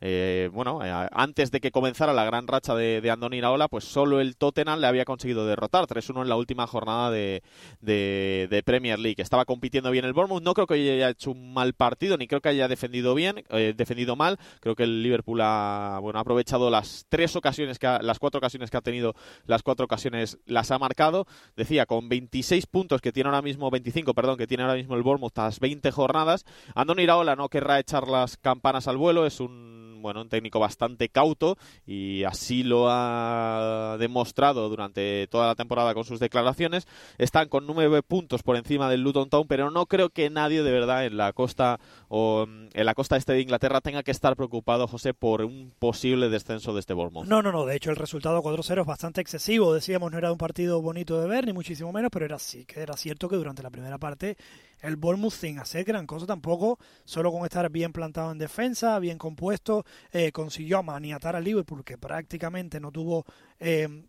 eh, 0.00 0.48
bueno, 0.52 0.84
eh, 0.84 1.08
antes 1.12 1.50
de 1.50 1.60
que 1.60 1.70
comenzara 1.70 2.12
la 2.12 2.24
gran 2.24 2.46
racha 2.46 2.74
de, 2.74 3.00
de 3.00 3.10
Andoni 3.10 3.38
Iraola, 3.38 3.68
pues 3.68 3.84
solo 3.84 4.20
el 4.20 4.36
Tottenham 4.36 4.80
le 4.80 4.86
había 4.86 5.04
conseguido 5.04 5.46
derrotar 5.46 5.86
3-1 5.86 6.22
en 6.22 6.28
la 6.28 6.36
última 6.36 6.66
jornada 6.66 7.10
de, 7.10 7.42
de, 7.80 8.62
Premier 8.64 8.98
League. 8.98 9.22
Estaba 9.22 9.44
compitiendo 9.44 9.90
bien 9.90 10.04
el 10.04 10.12
Bournemouth, 10.12 10.42
no 10.42 10.54
creo 10.54 10.66
que 10.66 10.74
haya 10.74 11.10
hecho 11.10 11.30
un 11.30 11.52
mal 11.52 11.72
partido, 11.74 12.16
ni 12.16 12.26
creo 12.26 12.40
que 12.40 12.48
haya 12.50 12.68
defendido 12.68 13.14
bien, 13.14 13.44
eh, 13.50 13.74
defendido 13.76 14.14
mal. 14.14 14.38
Creo 14.60 14.74
que 14.74 14.84
el 14.84 15.02
Liverpool 15.02 15.40
ha, 15.40 15.98
bueno, 16.00 16.18
ha 16.18 16.22
aprovechado 16.22 16.70
las 16.70 17.06
tres 17.08 17.34
ocasiones, 17.36 17.78
que 17.78 17.86
las 18.02 18.18
cuatro 18.18 18.38
ocasiones 18.38 18.70
que 18.70 18.76
ha 18.76 18.82
tenido, 18.82 19.14
las 19.46 19.62
cuatro 19.62 19.84
ocasiones 19.84 20.38
las 20.46 20.70
ha 20.70 20.78
marcado. 20.78 21.26
Decía, 21.56 21.86
con 21.86 22.08
26 22.08 22.66
puntos 22.66 23.00
que 23.00 23.12
tiene 23.12 23.28
ahora 23.28 23.42
mismo, 23.42 23.70
25, 23.70 24.14
perdón, 24.14 24.36
que 24.36 24.46
tiene 24.46 24.62
ahora 24.62 24.76
mismo 24.76 24.94
el 24.94 25.02
Bournemouth 25.02 25.32
tras 25.32 25.60
20 25.60 25.90
jornadas, 25.90 26.44
Andoni 26.74 27.02
Iraola 27.02 27.36
no 27.36 27.48
querrá 27.48 27.78
echar 27.78 28.08
las 28.08 28.36
campanas 28.36 28.88
al 28.88 28.96
vuelo, 28.96 29.26
es 29.26 29.40
un 29.40 29.87
bueno, 30.02 30.22
un 30.22 30.28
técnico 30.28 30.60
bastante 30.60 31.08
cauto 31.08 31.56
y 31.86 32.24
así 32.24 32.62
lo 32.62 32.86
ha 32.88 33.96
demostrado 33.98 34.68
durante 34.68 35.26
toda 35.28 35.46
la 35.46 35.54
temporada 35.54 35.94
con 35.94 36.04
sus 36.04 36.20
declaraciones. 36.20 36.86
Están 37.18 37.48
con 37.48 37.66
nueve 37.66 38.02
puntos 38.02 38.42
por 38.42 38.56
encima 38.56 38.88
del 38.88 39.02
Luton 39.02 39.28
Town, 39.28 39.46
pero 39.48 39.70
no 39.70 39.86
creo 39.86 40.10
que 40.10 40.30
nadie 40.30 40.62
de 40.62 40.70
verdad 40.70 41.06
en 41.06 41.16
la 41.16 41.32
costa 41.32 41.80
o 42.08 42.46
en 42.72 42.86
la 42.86 42.94
costa 42.94 43.16
este 43.16 43.32
de 43.32 43.40
Inglaterra 43.40 43.80
tenga 43.80 44.02
que 44.02 44.10
estar 44.10 44.36
preocupado, 44.36 44.86
José, 44.86 45.14
por 45.14 45.42
un 45.42 45.72
posible 45.78 46.28
descenso 46.28 46.74
de 46.74 46.80
este 46.80 46.94
Bournemouth. 46.94 47.26
No, 47.26 47.42
no, 47.42 47.52
no. 47.52 47.66
De 47.66 47.76
hecho, 47.76 47.90
el 47.90 47.96
resultado 47.96 48.42
4-0 48.42 48.80
es 48.80 48.86
bastante 48.86 49.20
excesivo. 49.20 49.74
Decíamos, 49.74 50.12
no 50.12 50.18
era 50.18 50.30
un 50.30 50.38
partido 50.38 50.80
bonito 50.80 51.20
de 51.20 51.28
ver, 51.28 51.46
ni 51.46 51.52
muchísimo 51.52 51.92
menos, 51.92 52.10
pero 52.12 52.24
era 52.24 52.38
sí 52.38 52.64
que 52.64 52.80
era 52.80 52.96
cierto 52.96 53.28
que 53.28 53.36
durante 53.36 53.62
la 53.62 53.70
primera 53.70 53.98
parte 53.98 54.36
el 54.80 54.96
Bournemouth 54.96 55.32
sin 55.32 55.58
hacer 55.58 55.84
gran 55.84 56.06
cosa 56.06 56.26
tampoco, 56.26 56.78
solo 57.04 57.32
con 57.32 57.44
estar 57.44 57.68
bien 57.70 57.92
plantado 57.92 58.32
en 58.32 58.38
defensa, 58.38 58.98
bien 58.98 59.18
compuesto, 59.18 59.84
eh, 60.12 60.32
consiguió 60.32 60.82
maniatar 60.82 61.36
al 61.36 61.44
Liverpool, 61.44 61.84
que 61.84 61.98
prácticamente 61.98 62.80
no 62.80 62.92
tuvo, 62.92 63.24
eh, 63.58 64.04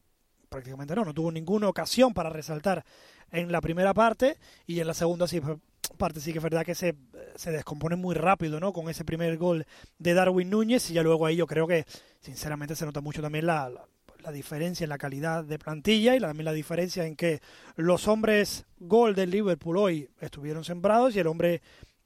prácticamente 0.49 0.95
no, 0.95 1.05
no 1.05 1.13
tuvo 1.13 1.31
ninguna 1.31 1.67
ocasión 1.67 2.13
para 2.13 2.29
resaltar 2.29 2.83
en 3.31 3.51
la 3.51 3.61
primera 3.61 3.93
parte 3.93 4.37
y 4.65 4.79
en 4.79 4.87
la 4.87 4.93
segunda 4.93 5.27
sí, 5.27 5.41
parte 5.97 6.19
sí 6.19 6.31
que 6.31 6.39
es 6.39 6.43
verdad 6.43 6.65
que 6.65 6.75
se, 6.75 6.95
se 7.35 7.51
descompone 7.51 7.95
muy 7.95 8.15
rápido, 8.15 8.59
¿no? 8.59 8.73
Con 8.73 8.89
ese 8.89 9.05
primer 9.05 9.37
gol 9.37 9.65
de 9.97 10.13
Darwin 10.13 10.49
Núñez 10.49 10.89
y 10.89 10.93
ya 10.93 11.03
luego 11.03 11.25
ahí 11.25 11.35
yo 11.35 11.47
creo 11.47 11.67
que 11.67 11.85
sinceramente 12.19 12.75
se 12.75 12.85
nota 12.85 13.01
mucho 13.01 13.21
también 13.21 13.45
la 13.45 13.69
la 13.69 13.85
diferencia 14.31 14.83
en 14.83 14.89
la 14.89 14.97
calidad 14.97 15.43
de 15.43 15.59
plantilla 15.59 16.15
y 16.15 16.19
también 16.19 16.45
la 16.45 16.53
diferencia 16.53 17.05
en 17.05 17.15
que 17.15 17.41
los 17.75 18.07
hombres 18.07 18.65
gol 18.79 19.15
del 19.15 19.31
Liverpool 19.31 19.77
hoy 19.77 20.09
estuvieron 20.19 20.63
sembrados 20.63 21.15
y 21.15 21.19
el 21.19 21.27
hombre 21.27 21.61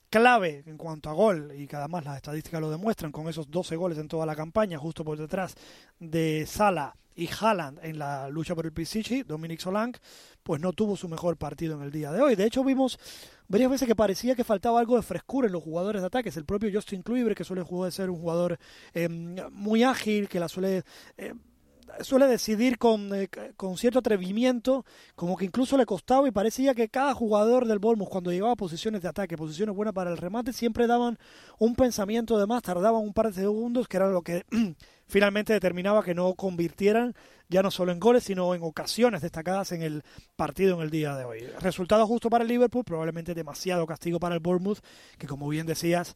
clave 0.10 0.63
en 0.67 0.77
cuanto 0.77 1.10
a 1.10 1.13
gol, 1.13 1.51
y 1.58 1.65
que 1.65 1.75
además 1.75 2.05
las 2.05 2.17
estadísticas 2.17 2.62
lo 2.62 2.70
demuestran, 2.70 3.12
con 3.12 3.27
esos 3.27 3.50
12 3.50 3.75
goles 3.75 3.98
en 3.98 4.08
toda 4.08 4.27
la 4.27 4.36
campaña, 4.36 4.77
justo 4.77 5.03
por 5.03 5.17
detrás 5.17 5.55
de 6.00 6.46
Sala 6.46 6.96
y 7.15 7.27
Haaland 7.27 7.79
en 7.82 7.98
la 7.98 8.29
lucha 8.29 8.53
por 8.53 8.65
el 8.65 8.74
Pichichi, 8.74 9.24
Dominic 9.24 9.60
Solank, 9.60 9.98
pues 10.43 10.62
no 10.62 10.72
tuvo 10.74 10.96
su 10.96 11.10
mejor 11.10 11.38
partido 11.38 11.75
en 11.75 11.82
el 11.82 11.91
día 11.91 12.12
de 12.12 12.22
hoy. 12.22 12.36
De 12.36 12.46
hecho, 12.46 12.63
vimos 12.63 13.00
varias 13.48 13.72
veces 13.72 13.88
que 13.88 13.96
parecía 13.96 14.36
que 14.36 14.43
faltaba 14.43 14.79
algo 14.79 14.96
de 14.98 15.01
frescura 15.01 15.48
en 15.48 15.53
los 15.53 15.63
jugadores 15.63 16.03
de 16.03 16.08
ataques. 16.08 16.38
El 16.38 16.46
propio 16.46 16.70
Justin 16.72 17.01
Kluivert, 17.01 17.36
que 17.36 17.43
suele 17.43 17.63
jugar 17.63 17.91
ser 17.91 18.12
un 18.12 18.20
jugador 18.20 18.60
eh, 18.93 19.10
muy 19.10 19.84
ágil, 19.84 20.29
que 20.29 20.39
la 20.39 20.48
suele... 20.48 20.84
Eh, 21.17 21.34
suele 22.02 22.28
decidir 22.28 22.78
con, 22.78 23.14
eh, 23.14 23.30
con, 23.56 23.78
cierto 23.78 24.00
atrevimiento, 24.00 24.86
como 25.16 25.38
que 25.38 25.46
incluso 25.46 25.78
le 25.78 25.86
costaba 25.86 26.28
y 26.28 26.32
parecía 26.32 26.74
que 26.74 26.90
cada 26.90 27.14
jugador 27.14 27.66
del 27.66 27.80
Bournemouth 27.80 28.10
cuando 28.10 28.32
llegaba 28.32 28.54
a 28.54 28.56
posiciones 28.56 29.02
de 29.02 29.10
ataque, 29.10 29.38
posiciones 29.38 29.76
buenas 29.76 29.94
para 29.94 30.12
el 30.12 30.18
remate, 30.18 30.54
siempre 30.54 30.88
daban 30.88 31.18
un 31.60 31.76
pensamiento 31.76 32.38
de 32.38 32.48
más, 32.48 32.62
tardaban 32.62 33.02
un 33.02 33.14
par 33.14 33.28
de 33.28 33.34
segundos, 33.42 33.88
que 33.88 33.98
era 33.98 34.10
lo 34.10 34.22
que 34.22 34.46
finalmente 35.13 35.53
determinaba 35.53 36.03
que 36.03 36.15
no 36.15 36.34
convirtieran 36.34 37.13
ya 37.48 37.62
no 37.62 37.70
solo 37.70 37.91
en 37.91 38.00
goles, 38.00 38.24
sino 38.24 38.55
en 38.55 38.63
ocasiones 38.63 39.22
destacadas 39.22 39.72
en 39.72 39.84
el 39.84 40.01
partido 40.36 40.75
en 40.75 40.82
el 40.82 40.89
día 40.89 41.15
de 41.15 41.24
hoy. 41.24 41.41
Resultado 41.62 42.08
justo 42.08 42.29
para 42.32 42.43
el 42.43 42.48
Liverpool, 42.48 42.84
probablemente 42.84 43.36
demasiado 43.36 43.86
castigo 43.86 44.20
para 44.20 44.34
el 44.34 44.41
Bournemouth, 44.41 44.79
que 45.20 45.27
como 45.27 45.48
bien 45.48 45.67
decías, 45.67 46.15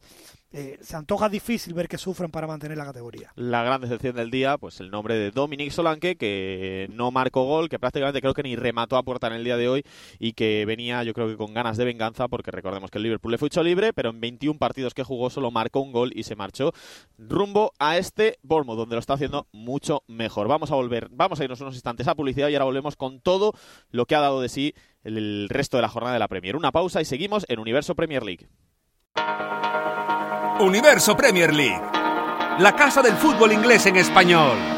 eh, 0.50 0.78
se 0.80 0.96
antoja 0.96 1.28
difícil 1.28 1.74
ver 1.74 1.88
que 1.88 1.98
sufren 1.98 2.30
para 2.30 2.46
mantener 2.46 2.76
la 2.76 2.86
categoría. 2.86 3.30
La 3.36 3.62
gran 3.62 3.80
decepción 3.80 4.16
del 4.16 4.30
día, 4.30 4.56
pues 4.58 4.80
el 4.80 4.90
nombre 4.90 5.14
de 5.14 5.30
Dominic 5.30 5.70
Solanke, 5.70 6.16
que 6.16 6.88
no 6.90 7.10
marcó 7.10 7.44
gol, 7.44 7.68
que 7.68 7.78
prácticamente 7.78 8.20
creo 8.20 8.34
que 8.34 8.42
ni 8.42 8.56
remató 8.56 8.96
a 8.96 9.02
puerta 9.02 9.26
en 9.26 9.34
el 9.34 9.44
día 9.44 9.56
de 9.56 9.68
hoy 9.68 9.84
y 10.18 10.32
que 10.32 10.64
venía 10.64 11.04
yo 11.04 11.12
creo 11.12 11.28
que 11.28 11.36
con 11.36 11.54
ganas 11.54 11.76
de 11.76 11.84
venganza, 11.84 12.28
porque 12.28 12.50
recordemos 12.50 12.90
que 12.90 12.98
el 12.98 13.04
Liverpool 13.04 13.32
le 13.32 13.38
fue 13.38 13.46
hecho 13.48 13.62
libre, 13.62 13.92
pero 13.92 14.10
en 14.10 14.20
21 14.20 14.58
partidos 14.58 14.94
que 14.94 15.04
jugó 15.04 15.30
solo 15.30 15.50
marcó 15.50 15.80
un 15.80 15.92
gol 15.92 16.12
y 16.14 16.22
se 16.24 16.34
marchó 16.34 16.72
rumbo 17.18 17.72
a 17.78 17.98
este 17.98 18.38
Bournemouth, 18.42 18.87
donde 18.88 18.96
lo 18.96 19.00
está 19.00 19.12
haciendo 19.12 19.46
mucho 19.52 20.02
mejor. 20.06 20.48
Vamos 20.48 20.70
a 20.70 20.74
volver, 20.74 21.08
vamos 21.10 21.38
a 21.38 21.44
irnos 21.44 21.60
unos 21.60 21.74
instantes 21.74 22.08
a 22.08 22.14
publicidad 22.14 22.48
y 22.48 22.54
ahora 22.54 22.64
volvemos 22.64 22.96
con 22.96 23.20
todo 23.20 23.52
lo 23.90 24.06
que 24.06 24.14
ha 24.14 24.20
dado 24.20 24.40
de 24.40 24.48
sí 24.48 24.74
el 25.04 25.48
resto 25.50 25.76
de 25.76 25.82
la 25.82 25.90
jornada 25.90 26.14
de 26.14 26.18
la 26.18 26.28
Premier. 26.28 26.56
Una 26.56 26.72
pausa 26.72 27.02
y 27.02 27.04
seguimos 27.04 27.44
en 27.48 27.58
Universo 27.58 27.94
Premier 27.94 28.24
League. 28.24 28.48
Universo 30.60 31.16
Premier 31.16 31.54
League, 31.54 31.82
la 32.60 32.74
casa 32.74 33.02
del 33.02 33.14
fútbol 33.14 33.52
inglés 33.52 33.84
en 33.84 33.96
español. 33.96 34.77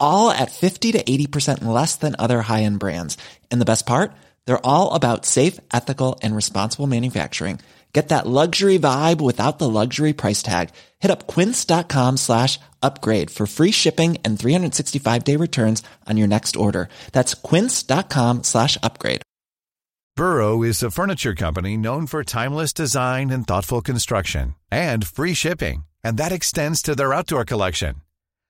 all 0.00 0.30
at 0.30 0.50
50 0.50 0.92
to 0.92 1.02
80% 1.02 1.64
less 1.64 1.96
than 1.96 2.16
other 2.18 2.42
high-end 2.42 2.78
brands. 2.80 3.16
And 3.50 3.60
the 3.60 3.70
best 3.72 3.86
part? 3.86 4.12
They're 4.44 4.66
all 4.66 4.92
about 4.92 5.24
safe, 5.24 5.60
ethical, 5.72 6.18
and 6.22 6.34
responsible 6.34 6.86
manufacturing. 6.86 7.60
Get 7.92 8.10
that 8.10 8.26
luxury 8.26 8.78
vibe 8.78 9.20
without 9.20 9.58
the 9.58 9.68
luxury 9.68 10.12
price 10.12 10.42
tag. 10.42 10.70
Hit 10.98 11.10
up 11.10 11.26
quince.com 11.26 12.18
slash 12.18 12.58
upgrade 12.82 13.30
for 13.30 13.46
free 13.46 13.70
shipping 13.70 14.18
and 14.24 14.36
365-day 14.36 15.36
returns 15.36 15.82
on 16.06 16.16
your 16.16 16.28
next 16.28 16.56
order. 16.56 16.88
That's 17.12 17.34
quince.com 17.34 18.44
slash 18.44 18.76
upgrade. 18.82 19.22
Burrow 20.16 20.64
is 20.64 20.82
a 20.82 20.90
furniture 20.90 21.34
company 21.34 21.76
known 21.76 22.06
for 22.06 22.24
timeless 22.24 22.72
design 22.72 23.30
and 23.30 23.46
thoughtful 23.46 23.80
construction 23.80 24.56
and 24.70 25.06
free 25.06 25.34
shipping. 25.34 25.84
And 26.02 26.18
that 26.18 26.32
extends 26.32 26.82
to 26.82 26.96
their 26.96 27.14
outdoor 27.14 27.44
collection. 27.44 28.02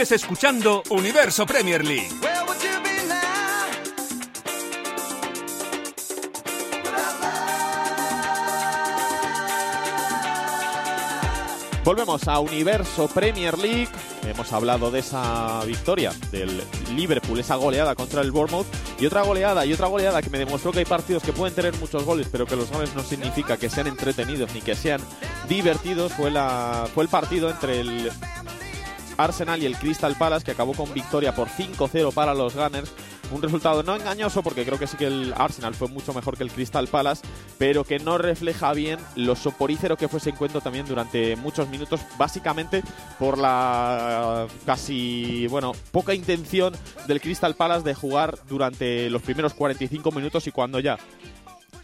Sigues 0.00 0.22
escuchando 0.22 0.82
Universo 0.88 1.44
Premier 1.44 1.84
League. 1.84 2.08
Volvemos 11.84 12.26
a 12.28 12.38
Universo 12.40 13.08
Premier 13.08 13.58
League. 13.58 13.88
Hemos 14.26 14.50
hablado 14.54 14.90
de 14.90 15.00
esa 15.00 15.62
victoria 15.66 16.12
del 16.32 16.62
Liverpool, 16.94 17.38
esa 17.38 17.56
goleada 17.56 17.94
contra 17.94 18.22
el 18.22 18.32
Bournemouth. 18.32 18.66
Y 18.98 19.04
otra 19.04 19.20
goleada, 19.20 19.66
y 19.66 19.74
otra 19.74 19.88
goleada 19.88 20.22
que 20.22 20.30
me 20.30 20.38
demostró 20.38 20.72
que 20.72 20.78
hay 20.78 20.86
partidos 20.86 21.22
que 21.22 21.34
pueden 21.34 21.54
tener 21.54 21.76
muchos 21.76 22.04
goles, 22.04 22.26
pero 22.32 22.46
que 22.46 22.56
los 22.56 22.70
goles 22.70 22.94
no 22.94 23.02
significa 23.02 23.58
que 23.58 23.68
sean 23.68 23.86
entretenidos 23.86 24.54
ni 24.54 24.62
que 24.62 24.74
sean 24.74 25.02
divertidos. 25.46 26.14
Fue, 26.14 26.30
la, 26.30 26.88
fue 26.94 27.04
el 27.04 27.10
partido 27.10 27.50
entre 27.50 27.80
el 27.80 28.10
Arsenal 29.24 29.62
y 29.62 29.66
el 29.66 29.76
Crystal 29.76 30.14
Palace, 30.16 30.44
que 30.44 30.50
acabó 30.52 30.72
con 30.72 30.92
victoria 30.92 31.34
por 31.34 31.48
5-0 31.48 32.12
para 32.12 32.34
los 32.34 32.54
Gunners. 32.54 32.90
Un 33.30 33.42
resultado 33.42 33.82
no 33.82 33.94
engañoso, 33.94 34.42
porque 34.42 34.64
creo 34.64 34.78
que 34.78 34.86
sí 34.86 34.96
que 34.96 35.06
el 35.06 35.32
Arsenal 35.36 35.74
fue 35.74 35.88
mucho 35.88 36.12
mejor 36.12 36.36
que 36.36 36.42
el 36.42 36.50
Crystal 36.50 36.88
Palace, 36.88 37.22
pero 37.58 37.84
que 37.84 38.00
no 38.00 38.18
refleja 38.18 38.72
bien 38.72 38.98
lo 39.14 39.36
soporífero 39.36 39.96
que 39.96 40.08
fue 40.08 40.18
ese 40.18 40.30
encuentro 40.30 40.60
también 40.60 40.86
durante 40.86 41.36
muchos 41.36 41.68
minutos, 41.68 42.00
básicamente 42.18 42.82
por 43.18 43.38
la 43.38 44.48
casi, 44.66 45.46
bueno, 45.48 45.72
poca 45.92 46.12
intención 46.14 46.74
del 47.06 47.20
Crystal 47.20 47.54
Palace 47.54 47.84
de 47.84 47.94
jugar 47.94 48.38
durante 48.48 49.08
los 49.10 49.22
primeros 49.22 49.54
45 49.54 50.10
minutos 50.10 50.46
y 50.48 50.50
cuando 50.50 50.80
ya 50.80 50.98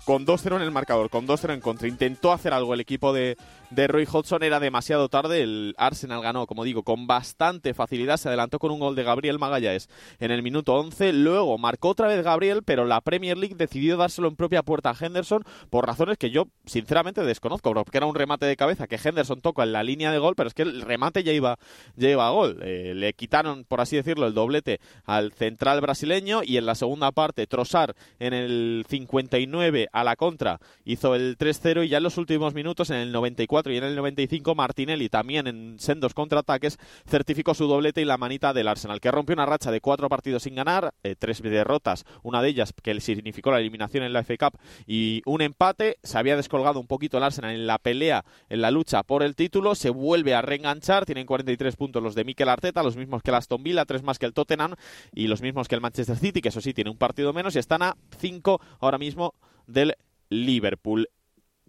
con 0.07 0.25
2-0 0.25 0.57
en 0.57 0.63
el 0.63 0.71
marcador, 0.71 1.11
con 1.11 1.27
2-0 1.27 1.53
en 1.53 1.61
contra. 1.61 1.89
Intentó 1.89 2.33
hacer 2.33 2.55
algo 2.55 2.73
el 2.73 2.81
equipo 2.81 3.13
de, 3.13 3.37
de 3.71 3.87
Roy 3.87 4.07
Hodgson, 4.11 4.43
era 4.43 4.61
demasiado 4.61 5.09
tarde. 5.09 5.43
El 5.43 5.75
Arsenal 5.79 6.23
ganó, 6.23 6.47
como 6.47 6.65
digo, 6.65 6.83
con 6.83 7.07
bastante 7.07 7.75
facilidad. 7.75 8.17
Se 8.17 8.29
adelantó 8.29 8.59
con 8.59 8.71
un 8.71 8.79
gol 8.79 8.95
de 8.95 9.03
Gabriel 9.03 9.39
Magallanes 9.39 9.89
en 10.19 10.31
el 10.31 10.43
minuto 10.43 10.75
11. 10.75 11.13
Luego 11.13 11.59
marcó 11.59 11.89
otra 11.89 12.09
vez 12.09 12.23
Gabriel, 12.23 12.63
pero 12.63 12.85
la 12.85 13.01
Premier 13.01 13.37
League 13.37 13.57
decidió 13.57 13.97
dárselo 13.97 14.29
en 14.29 14.37
propia 14.37 14.63
puerta 14.63 14.91
a 14.91 14.97
Henderson 14.99 15.43
por 15.71 15.87
razones 15.87 16.19
que 16.19 16.31
yo, 16.31 16.49
sinceramente, 16.67 17.23
desconozco. 17.23 17.73
Porque 17.75 17.99
era 17.99 18.07
un 18.07 18.15
remate 18.15 18.47
de 18.47 18.57
cabeza 18.57 18.87
que 18.87 19.01
Henderson 19.03 19.41
toca 19.41 19.63
en 19.63 19.73
la 19.73 19.83
línea 19.83 20.13
de 20.13 20.19
gol, 20.19 20.35
pero 20.37 20.49
es 20.49 20.55
que 20.55 20.63
el 20.63 20.83
remate 20.83 21.25
ya 21.25 21.33
iba, 21.33 21.59
ya 21.97 22.11
iba 22.11 22.27
a 22.27 22.31
gol. 22.31 22.61
Eh, 22.63 22.93
le 22.95 23.13
quitaron, 23.15 23.65
por 23.65 23.81
así 23.81 23.97
decirlo, 23.97 24.27
el 24.27 24.35
doblete 24.35 24.81
al 25.05 25.33
central 25.33 25.81
brasileño 25.81 26.43
y 26.45 26.57
en 26.57 26.67
la 26.67 26.75
segunda 26.75 27.13
parte, 27.13 27.47
Trossard 27.47 27.97
en 28.19 28.33
el 28.33 28.85
59 28.89 29.89
a 29.93 30.05
la 30.05 30.17
contra 30.17 30.61
hizo 30.85 31.15
el 31.15 31.37
3-0 31.37 31.85
y 31.85 31.89
ya 31.89 31.97
en 31.99 32.03
los 32.03 32.19
últimos 32.19 32.55
minutos, 32.55 32.91
en 32.91 32.97
el 32.97 33.13
94 33.13 33.56
y 33.65 33.77
en 33.77 33.85
el 33.85 33.97
95, 33.97 34.55
Martinelli 34.55 35.09
también 35.09 35.47
en 35.47 35.79
sendos 35.79 36.15
contraataques 36.15 36.79
certificó 37.09 37.55
su 37.55 37.67
doblete 37.67 38.03
y 38.03 38.05
la 38.05 38.19
manita 38.19 38.53
del 38.53 38.69
Arsenal, 38.69 39.01
que 39.01 39.11
rompió 39.11 39.35
una 39.35 39.47
racha 39.47 39.71
de 39.71 39.81
cuatro 39.81 40.09
partidos 40.09 40.43
sin 40.43 40.55
ganar, 40.55 40.95
eh, 41.03 41.17
tres 41.19 41.41
derrotas, 41.43 42.05
una 42.23 42.43
de 42.43 42.49
ellas 42.49 42.73
que 42.83 43.01
significó 43.01 43.51
la 43.51 43.59
eliminación 43.59 44.05
en 44.05 44.13
la 44.13 44.23
FA 44.23 44.37
Cup 44.37 44.59
y 44.87 45.23
un 45.25 45.43
empate. 45.43 45.99
Se 46.03 46.19
había 46.19 46.37
descolgado 46.37 46.81
un 46.81 46.87
poquito 46.87 47.19
el 47.19 47.25
Arsenal 47.25 47.55
en 47.55 47.67
la 47.67 47.79
pelea, 47.79 48.25
en 48.49 48.61
la 48.61 48.71
lucha 48.71 49.03
por 49.03 49.23
el 49.23 49.35
título, 49.35 49.75
se 49.75 49.91
vuelve 49.91 50.35
a 50.35 50.43
reenganchar, 50.43 51.07
tienen 51.07 51.27
43 51.27 51.77
puntos 51.77 52.03
los 52.03 52.15
de 52.15 52.25
Mikel 52.25 52.49
Arteta, 52.49 52.83
los 52.83 52.97
mismos 52.97 53.23
que 53.23 53.31
el 53.31 53.37
Aston 53.37 53.63
Villa, 53.63 53.85
tres 53.85 54.03
más 54.03 54.19
que 54.19 54.27
el 54.27 54.35
Tottenham 54.35 54.75
y 55.13 55.29
los 55.29 55.43
mismos 55.43 55.69
que 55.69 55.75
el 55.75 55.81
Manchester 55.81 56.17
City, 56.17 56.41
que 56.41 56.49
eso 56.49 56.61
sí 56.61 56.75
tiene 56.75 56.91
un 56.91 56.99
partido 56.99 57.33
menos 57.33 57.57
y 57.57 57.59
están 57.59 57.83
a 57.83 57.97
5 58.19 58.61
ahora 58.81 58.99
mismo 58.99 59.35
del 59.67 59.95
Liverpool. 60.29 61.09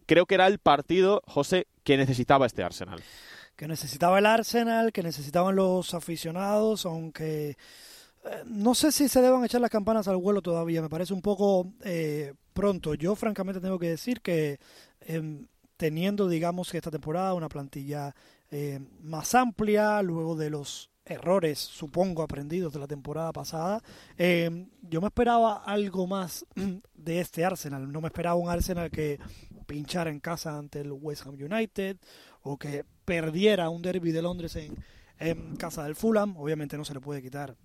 Creo 0.05 0.25
que 0.25 0.35
era 0.35 0.47
el 0.47 0.59
partido, 0.59 1.21
José, 1.27 1.67
que 1.87 1.95
necesitaba 1.95 2.45
este 2.45 2.63
Arsenal. 2.63 3.01
que 3.55 3.65
necesitaba 3.65 4.19
el 4.19 4.25
Arsenal, 4.25 4.91
que 4.91 5.01
necesitaban 5.01 5.55
los 5.55 5.93
aficionados, 5.93 6.85
aunque 6.85 7.51
eh, 7.51 8.43
no 8.45 8.75
sé 8.75 8.91
si 8.91 9.07
se 9.07 9.21
deban 9.21 9.45
echar 9.45 9.61
las 9.61 9.69
campanas 9.69 10.09
al 10.09 10.17
vuelo 10.17 10.41
todavía, 10.41 10.81
me 10.81 10.89
parece 10.89 11.13
un 11.13 11.21
poco 11.21 11.71
eh, 11.85 12.33
pronto. 12.51 12.93
Yo 12.93 13.15
francamente 13.15 13.61
tengo 13.61 13.79
que 13.79 13.87
decir 13.87 14.19
que 14.19 14.59
em, 14.99 15.47
teniendo, 15.77 16.27
digamos, 16.27 16.69
que 16.69 16.77
esta 16.77 16.91
temporada 16.91 17.33
una 17.33 17.47
plantilla 17.47 18.13
eh, 18.51 18.81
más 19.01 19.33
amplia, 19.33 20.01
luego 20.01 20.35
de 20.35 20.49
los 20.49 20.91
errores, 21.05 21.57
supongo, 21.57 22.21
aprendidos 22.21 22.73
de 22.73 22.79
la 22.79 22.87
temporada 22.87 23.31
pasada, 23.31 23.81
eh, 24.17 24.67
yo 24.81 24.99
me 24.99 25.07
esperaba 25.07 25.63
algo 25.63 26.05
más 26.05 26.45
de 26.95 27.21
este 27.21 27.45
Arsenal. 27.45 27.89
No 27.89 28.01
me 28.01 28.07
esperaba 28.07 28.35
un 28.35 28.49
Arsenal 28.49 28.91
que 28.91 29.19
pinchara 29.67 30.09
en 30.09 30.19
casa 30.19 30.57
ante 30.57 30.81
el 30.81 30.91
West 30.91 31.27
Ham 31.27 31.35
United 31.35 31.97
o 32.41 32.57
que 32.57 32.85
perdiera 33.05 33.69
un 33.69 33.83
derby 33.83 34.11
de 34.11 34.23
Londres 34.23 34.55
en, 34.55 34.75
en 35.19 35.55
casa 35.57 35.83
del 35.83 35.95
Fulham. 35.95 36.35
Obviamente 36.37 36.77
no 36.77 36.85
se 36.85 36.95
le 36.95 37.01
puede 37.01 37.21
quitar 37.21 37.55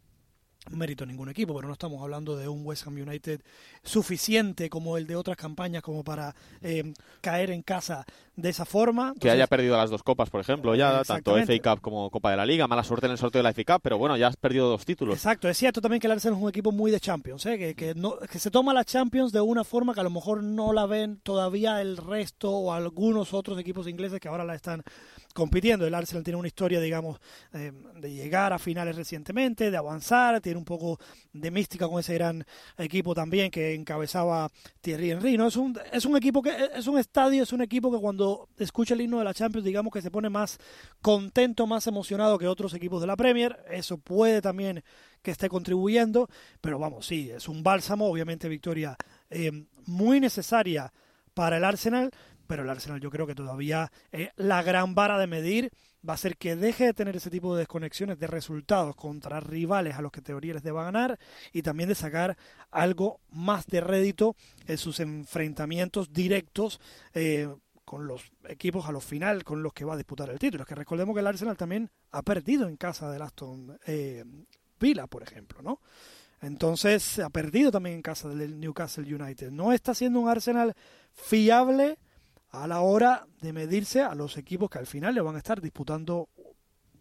mérito 0.70 1.04
a 1.04 1.06
ningún 1.06 1.28
equipo, 1.28 1.54
pero 1.54 1.66
no 1.66 1.72
estamos 1.72 2.02
hablando 2.02 2.36
de 2.36 2.48
un 2.48 2.64
West 2.64 2.86
Ham 2.86 2.94
United 2.94 3.40
suficiente 3.82 4.70
como 4.70 4.96
el 4.96 5.06
de 5.06 5.16
otras 5.16 5.36
campañas 5.36 5.82
como 5.82 6.04
para 6.04 6.34
eh, 6.60 6.92
caer 7.20 7.50
en 7.50 7.62
casa 7.62 8.06
de 8.36 8.48
esa 8.48 8.64
forma. 8.64 9.14
Que 9.20 9.30
haya 9.30 9.46
perdido 9.46 9.76
las 9.76 9.90
dos 9.90 10.02
copas, 10.02 10.30
por 10.30 10.40
ejemplo, 10.40 10.74
ya, 10.74 11.02
tanto. 11.04 11.36
FA 11.36 11.58
Cup 11.58 11.80
como 11.80 12.10
Copa 12.10 12.30
de 12.30 12.36
la 12.36 12.46
Liga. 12.46 12.66
Mala 12.66 12.84
suerte 12.84 13.06
en 13.06 13.12
el 13.12 13.18
sorteo 13.18 13.40
de 13.40 13.44
la 13.44 13.52
FA 13.52 13.64
Cup, 13.64 13.80
pero 13.82 13.98
bueno, 13.98 14.16
ya 14.16 14.28
has 14.28 14.36
perdido 14.36 14.68
dos 14.68 14.84
títulos. 14.84 15.16
Exacto, 15.16 15.48
es 15.48 15.56
cierto 15.56 15.80
también 15.80 16.00
que 16.00 16.06
el 16.06 16.12
Arsenal 16.12 16.38
es 16.38 16.42
un 16.42 16.48
equipo 16.48 16.72
muy 16.72 16.90
de 16.90 17.00
Champions, 17.00 17.44
¿eh? 17.46 17.58
que, 17.58 17.74
que, 17.74 17.94
no, 17.94 18.18
que 18.18 18.38
se 18.38 18.50
toma 18.50 18.72
la 18.72 18.84
Champions 18.84 19.32
de 19.32 19.40
una 19.40 19.64
forma 19.64 19.94
que 19.94 20.00
a 20.00 20.04
lo 20.04 20.10
mejor 20.10 20.42
no 20.42 20.72
la 20.72 20.86
ven 20.86 21.18
todavía 21.22 21.80
el 21.80 21.96
resto 21.96 22.50
o 22.50 22.72
algunos 22.72 23.34
otros 23.34 23.58
equipos 23.58 23.88
ingleses 23.88 24.20
que 24.20 24.28
ahora 24.28 24.44
la 24.44 24.54
están 24.54 24.82
compitiendo. 25.32 25.86
El 25.86 25.94
Arsenal 25.94 26.22
tiene 26.22 26.38
una 26.38 26.48
historia, 26.48 26.80
digamos, 26.80 27.18
eh, 27.52 27.72
de 27.96 28.12
llegar 28.12 28.52
a 28.52 28.58
finales 28.58 28.96
recientemente, 28.96 29.70
de 29.70 29.76
avanzar, 29.76 30.40
tiene 30.40 30.58
un 30.58 30.64
poco 30.64 30.98
de 31.32 31.50
mística 31.50 31.88
con 31.88 32.00
ese 32.00 32.14
gran 32.14 32.44
equipo 32.78 33.14
también 33.14 33.50
que 33.50 33.74
encabezaba 33.74 34.50
Thierry 34.80 35.12
Henry. 35.12 35.36
¿no? 35.36 35.48
Es, 35.48 35.56
un, 35.56 35.78
es 35.92 36.04
un 36.04 36.16
equipo 36.16 36.42
que 36.42 36.52
es 36.74 36.86
un 36.86 36.98
estadio, 36.98 37.42
es 37.42 37.52
un 37.52 37.62
equipo 37.62 37.92
que 37.92 37.98
cuando 37.98 38.48
escucha 38.58 38.94
el 38.94 39.00
himno 39.00 39.18
de 39.18 39.24
la 39.24 39.34
Champions, 39.34 39.64
digamos 39.64 39.92
que 39.92 40.02
se 40.02 40.10
pone 40.10 40.28
más 40.28 40.58
contento, 41.00 41.66
más 41.66 41.86
emocionado 41.86 42.38
que 42.38 42.46
otros 42.46 42.74
equipos 42.74 43.00
de 43.00 43.06
la 43.06 43.16
Premier. 43.16 43.58
Eso 43.70 43.98
puede 43.98 44.40
también 44.40 44.82
que 45.22 45.30
esté 45.30 45.48
contribuyendo, 45.48 46.28
pero 46.60 46.78
vamos, 46.78 47.06
sí, 47.06 47.30
es 47.30 47.48
un 47.48 47.62
bálsamo, 47.62 48.06
obviamente 48.06 48.48
victoria 48.48 48.96
eh, 49.30 49.52
muy 49.86 50.20
necesaria 50.20 50.92
para 51.34 51.56
el 51.56 51.64
Arsenal, 51.64 52.10
pero 52.46 52.62
el 52.62 52.70
Arsenal 52.70 53.00
yo 53.00 53.10
creo 53.10 53.26
que 53.26 53.34
todavía 53.34 53.90
eh, 54.10 54.30
la 54.36 54.62
gran 54.62 54.94
vara 54.94 55.18
de 55.18 55.26
medir 55.26 55.70
va 56.08 56.14
a 56.14 56.18
ser 56.18 56.36
que 56.36 56.56
deje 56.56 56.86
de 56.86 56.94
tener 56.94 57.16
ese 57.16 57.30
tipo 57.30 57.54
de 57.54 57.60
desconexiones 57.60 58.18
de 58.18 58.26
resultados 58.26 58.96
contra 58.96 59.40
rivales 59.40 59.96
a 59.96 60.02
los 60.02 60.10
que 60.10 60.20
teoría 60.20 60.54
les 60.54 60.62
deba 60.62 60.84
ganar 60.84 61.18
y 61.52 61.62
también 61.62 61.88
de 61.88 61.94
sacar 61.94 62.36
algo 62.70 63.20
más 63.30 63.66
de 63.66 63.80
rédito 63.80 64.36
en 64.66 64.78
sus 64.78 65.00
enfrentamientos 65.00 66.12
directos 66.12 66.80
eh, 67.14 67.48
con 67.84 68.06
los 68.06 68.32
equipos 68.48 68.86
a 68.86 68.92
los 68.92 69.04
final 69.04 69.44
con 69.44 69.62
los 69.62 69.72
que 69.72 69.84
va 69.84 69.94
a 69.94 69.96
disputar 69.96 70.30
el 70.30 70.38
título. 70.38 70.62
Es 70.62 70.68
que 70.68 70.74
recordemos 70.74 71.14
que 71.14 71.20
el 71.20 71.26
Arsenal 71.26 71.56
también 71.56 71.90
ha 72.10 72.22
perdido 72.22 72.68
en 72.68 72.76
casa 72.76 73.10
del 73.10 73.22
Aston 73.22 73.78
eh, 73.86 74.24
Villa, 74.80 75.06
por 75.06 75.22
ejemplo, 75.22 75.62
¿no? 75.62 75.80
Entonces 76.40 77.20
ha 77.20 77.30
perdido 77.30 77.70
también 77.70 77.96
en 77.96 78.02
casa 78.02 78.28
del 78.28 78.58
Newcastle 78.58 79.14
United. 79.14 79.52
No 79.52 79.72
está 79.72 79.94
siendo 79.94 80.18
un 80.18 80.28
Arsenal 80.28 80.74
fiable 81.12 81.98
a 82.52 82.66
la 82.66 82.80
hora 82.82 83.26
de 83.40 83.52
medirse 83.52 84.02
a 84.02 84.14
los 84.14 84.36
equipos 84.36 84.70
que 84.70 84.78
al 84.78 84.86
final 84.86 85.14
le 85.14 85.22
van 85.22 85.34
a 85.34 85.38
estar 85.38 85.60
disputando, 85.60 86.28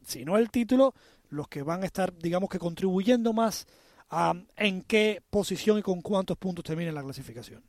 si 0.04 0.26
no 0.26 0.38
el 0.38 0.50
título, 0.50 0.94
los 1.30 1.48
que 1.48 1.62
van 1.62 1.84
a 1.84 1.86
estar, 1.86 2.18
digamos 2.18 2.50
que 2.50 2.60
contribuyendo 2.60 3.34
más 3.34 3.68
a 4.10 4.34
en 4.56 4.82
qué 4.82 5.22
posición 5.30 5.78
y 5.80 5.82
con 5.82 6.02
cuántos 6.02 6.38
puntos 6.38 6.64
termine 6.64 6.92
la 6.92 7.04
clasificación. 7.04 7.64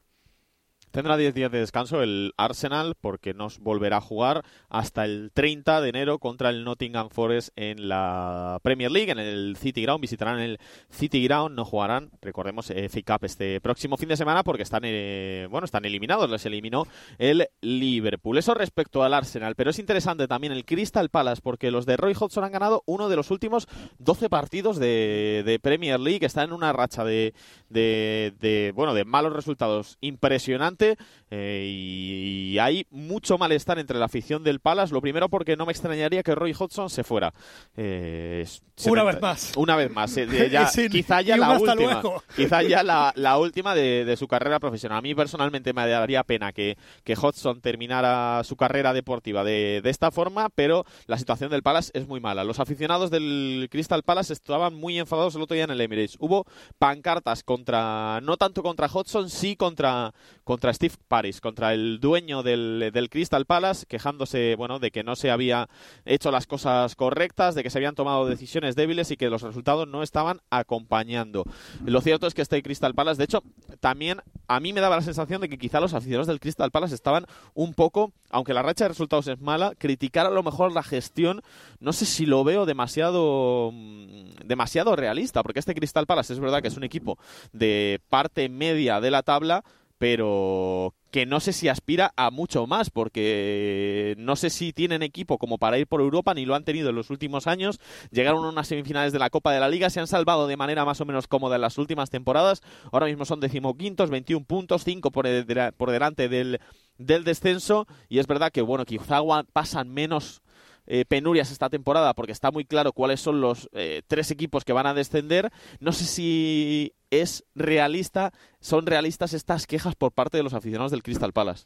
Tendrá 0.93 1.17
10 1.17 1.33
días 1.33 1.51
de 1.51 1.59
descanso 1.59 2.03
el 2.03 2.35
Arsenal 2.37 2.97
porque 3.01 3.33
nos 3.33 3.61
volverá 3.61 3.97
a 3.97 4.01
jugar 4.03 4.45
hasta 4.69 5.07
el 5.07 5.31
30 5.33 5.81
de 5.81 5.89
enero 5.89 6.19
contra 6.19 6.51
el 6.51 6.65
Nottingham 6.65 7.09
Forest 7.09 7.49
en 7.57 7.89
la 7.89 8.61
Premier 8.63 8.91
League, 8.91 9.11
en 9.11 9.19
el 9.19 9.57
City 9.57 9.81
Ground. 9.81 10.03
Visitarán 10.03 10.39
el 10.39 10.61
City 10.91 11.25
Ground, 11.25 11.57
no 11.57 11.65
jugarán, 11.65 12.11
recordemos, 12.21 12.67
FA 12.67 13.01
Cup 13.07 13.25
este 13.25 13.59
próximo 13.63 13.97
fin 13.97 14.11
de 14.11 14.19
semana 14.19 14.45
porque 14.45 14.65
están, 14.65 14.83
eh, 14.85 15.49
bueno, 15.51 15.65
están 15.65 15.87
eliminados. 15.87 16.29
Les 16.29 16.45
eliminó 16.45 16.87
el 17.17 17.49
Liverpool. 17.63 18.37
Eso 18.37 18.53
respecto 18.53 19.03
al 19.03 19.15
Arsenal, 19.15 19.55
pero 19.55 19.71
es 19.71 19.79
interesante 19.79 20.29
también 20.29 20.53
el 20.53 20.67
Crystal 20.67 21.09
Palace 21.09 21.41
porque 21.43 21.71
los 21.71 21.87
de 21.87 21.97
Roy 21.97 22.13
Hodgson 22.13 22.45
han 22.45 22.53
ganado 22.53 22.83
uno 22.85 23.09
de 23.09 23.17
los 23.17 23.31
últimos 23.31 23.67
12 23.99 24.29
partidos 24.29 24.79
de, 24.79 25.59
Premier 25.63 25.99
League. 25.99 26.27
Está 26.27 26.43
en 26.43 26.53
una 26.53 26.75
racha 26.75 27.03
de, 27.03 27.33
de, 27.71 28.73
bueno, 28.75 28.93
de 28.93 29.07
malos 29.07 29.33
resultados 29.33 29.97
impresionantes 30.03 30.82
eh, 31.31 31.67
y, 31.67 32.59
hay 32.59 32.87
mucho 32.91 33.39
malestar 33.39 33.79
entre 33.79 33.99
la 33.99 34.05
afición 34.05 34.45
del 34.45 34.61
Palace. 34.61 34.93
Lo 34.93 35.01
primero 35.01 35.29
porque 35.29 35.57
no 35.57 35.65
me 35.65 35.73
extrañaría 35.73 36.23
que 36.23 36.35
Roy 36.35 36.55
Hodgson 36.57 36.91
se 36.91 37.05
fuera. 37.05 37.33
Eh, 37.77 38.47
una 38.87 39.05
vez 39.05 39.21
más. 39.21 39.53
Una 39.57 39.77
vez 39.77 39.91
más. 39.91 40.17
Eh, 40.17 40.27
quizá 40.91 41.23
ya 41.23 41.37
la 41.37 41.59
última. 41.59 42.03
Quizá 42.37 42.63
ya 42.63 42.83
la, 42.83 43.39
última 43.39 43.75
de, 43.75 44.15
su 44.19 44.29
carrera 44.29 44.61
profesional. 44.61 44.99
A 44.99 45.03
mí 45.03 45.15
personalmente 45.15 45.73
me 45.73 45.87
daría 45.89 46.23
pena 46.23 46.53
que, 46.53 46.77
que 47.05 47.15
Hodgson 47.15 47.61
terminara 47.61 48.43
su 48.45 48.57
carrera 48.57 48.93
deportiva 48.93 49.43
de, 49.43 49.81
de 49.83 49.91
esta 49.91 50.11
forma, 50.11 50.51
pero 50.51 50.85
la 51.07 51.19
situación 51.19 51.51
del 51.51 51.63
Palace 51.63 51.91
es 51.95 52.07
muy 52.07 52.21
mala. 52.21 52.45
Los 52.45 52.61
aficionados 52.61 53.11
del 53.11 53.69
Crystal 53.71 54.03
Palace 54.03 54.33
estaban 54.33 54.75
muy 54.75 54.99
enfadados 54.99 55.35
el 55.35 55.43
otro 55.43 55.55
día 55.55 55.65
en 55.65 55.71
el 55.71 55.81
Emirates. 55.81 56.17
Hubo 56.21 56.45
pancartas 56.79 57.43
contra, 57.43 58.21
no 58.23 58.37
tanto 58.37 58.63
contra 58.63 58.87
Hodgson, 58.87 59.31
sí 59.31 59.57
contra, 59.57 60.13
contra 60.45 60.71
Steve 60.73 60.95
Paris, 61.09 61.41
contra 61.41 61.75
el 61.75 62.01
dueño 62.01 62.43
del, 62.43 62.91
del, 62.93 63.11
Crystal 63.11 63.47
Palace, 63.47 63.87
quejándose 63.87 64.55
bueno, 64.57 64.79
de 64.79 64.91
que 64.91 65.03
no 65.03 65.17
se 65.17 65.31
había 65.31 65.69
hecho 66.05 66.31
las 66.31 66.47
cosas 66.47 66.95
correctas, 66.97 67.55
de 67.55 67.63
que 67.63 67.71
se 67.71 67.79
habían 67.79 67.95
tomado 67.95 68.27
decisiones 68.27 68.77
débiles 68.77 69.11
y 69.11 69.17
que 69.17 69.31
los 69.31 69.43
resultados 69.43 69.89
no 69.89 70.03
estaban 70.03 70.41
acompañando. 70.51 71.45
Lo 71.85 72.01
cierto 72.01 72.27
es 72.27 72.35
que 72.35 72.43
este 72.43 72.63
Crystal 72.63 72.95
Palace, 72.95 73.19
de 73.19 73.25
hecho, 73.25 73.43
también 73.81 74.21
a 74.49 74.61
mí 74.61 74.73
me 74.73 74.81
daba 74.81 74.97
la 74.97 75.03
sensación 75.03 75.41
de 75.41 75.49
que 75.49 75.59
quizá 75.59 75.81
los 75.81 75.95
aficionados 75.95 76.27
del 76.27 76.41
Crystal 76.41 76.71
Palace 76.71 76.95
estaban 76.95 77.27
un 77.55 77.75
poco, 77.75 78.13
aunque 78.31 78.55
la 78.55 78.63
racha 78.63 78.85
de 78.85 78.89
resultados 78.89 79.27
es 79.29 79.41
mala, 79.41 79.73
criticar 79.79 80.27
a 80.27 80.31
lo 80.31 80.43
mejor 80.43 80.73
la 80.73 80.83
gestión, 80.83 81.43
no 81.81 81.93
sé 81.93 82.07
si 82.07 82.27
lo 82.27 82.45
veo 82.45 82.67
demasiado 82.67 83.71
mm, 83.73 84.23
demasiado 84.45 84.97
realista, 84.97 85.43
porque 85.43 85.61
este 85.61 85.75
Crystal 85.75 86.07
Palace 86.07 86.33
es 86.33 86.41
verdad 86.41 86.63
que 86.63 86.69
es 86.69 86.77
un 86.77 86.85
equipo 86.85 87.19
de 87.53 88.01
parte 88.09 88.49
media 88.49 89.01
de 89.01 89.11
la 89.11 89.23
tabla, 89.23 89.65
pero 90.03 90.97
que 91.13 91.27
no 91.27 91.39
sé 91.39 91.53
si 91.53 91.69
aspira 91.69 92.13
a 92.17 92.33
mucho 92.33 92.67
más, 92.67 92.91
porque 92.91 94.17
no 94.19 94.35
sé 94.35 94.51
si 94.51 94.73
tienen 94.73 95.05
equipo 95.05 95.39
como 95.39 95.59
para 95.59 95.79
ir 95.79 95.87
por 95.87 96.01
Europa, 96.01 96.35
ni 96.35 96.45
lo 96.45 96.57
han 96.57 96.65
tenido 96.65 96.89
en 96.91 96.97
los 96.97 97.11
últimos 97.11 97.47
años. 97.47 97.79
Llegaron 98.11 98.45
a 98.45 98.49
unas 98.49 98.67
semifinales 98.67 99.13
de 99.13 99.21
la 99.21 99.31
Copa 99.31 99.53
de 99.53 99.61
la 99.61 99.69
Liga, 99.69 99.91
se 99.91 100.01
han 100.01 100.09
salvado 100.09 100.49
de 100.49 100.57
manera 100.57 100.85
más 100.85 101.01
o 101.01 101.05
menos 101.05 101.29
cómoda 101.29 101.55
en 101.55 101.61
las 101.61 101.79
últimas 101.79 102.11
temporadas. 102.11 102.63
Ahora 102.91 103.07
mismo 103.07 103.25
son 103.25 103.39
decimoquintos, 103.39 104.11
21 104.11 104.45
puntos, 104.45 104.83
5 104.83 105.13
por, 105.13 105.29
por 105.77 105.91
delante 105.93 106.29
del, 106.29 106.59
del 106.99 107.23
descenso. 107.23 107.87
Y 108.09 108.19
es 108.19 108.27
verdad 108.27 108.51
que, 108.51 108.63
bueno, 108.63 108.85
quizá 108.85 109.21
pasan 109.53 109.89
menos 109.89 110.43
eh, 110.87 111.05
penurias 111.05 111.51
esta 111.51 111.71
temporada 111.71 112.15
porque 112.15 112.33
está 112.33 112.51
muy 112.51 112.65
claro 112.65 112.93
cuáles 112.93 113.21
son 113.21 113.41
los 113.41 113.69
eh, 113.73 114.03
tres 114.07 114.31
equipos 114.31 114.65
que 114.65 114.73
van 114.73 114.87
a 114.87 114.95
descender. 114.95 115.51
No 115.81 115.93
sé 115.93 116.05
si 116.05 116.95
es 117.11 117.45
realista, 117.55 118.33
son 118.61 118.87
realistas 118.87 119.35
estas 119.35 119.67
quejas 119.67 119.95
por 119.95 120.13
parte 120.13 120.37
de 120.37 120.43
los 120.43 120.55
aficionados 120.55 120.91
del 120.91 121.03
Crystal 121.03 121.33
Palace. 121.33 121.65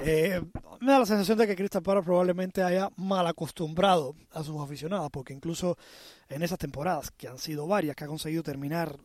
Eh, 0.00 0.40
me 0.80 0.92
da 0.92 1.00
la 1.00 1.06
sensación 1.06 1.36
de 1.38 1.46
que 1.46 1.56
Crystal 1.56 1.82
Palace 1.82 2.04
probablemente 2.04 2.62
haya 2.62 2.90
mal 2.96 3.26
acostumbrado 3.26 4.14
a 4.30 4.42
sus 4.44 4.60
aficionados, 4.60 5.10
porque 5.10 5.34
incluso 5.34 5.76
en 6.28 6.42
esas 6.42 6.58
temporadas, 6.58 7.10
que 7.10 7.28
han 7.28 7.38
sido 7.38 7.66
varias, 7.66 7.96
que 7.96 8.04
ha 8.04 8.08
conseguido 8.08 8.42
terminar 8.42 8.98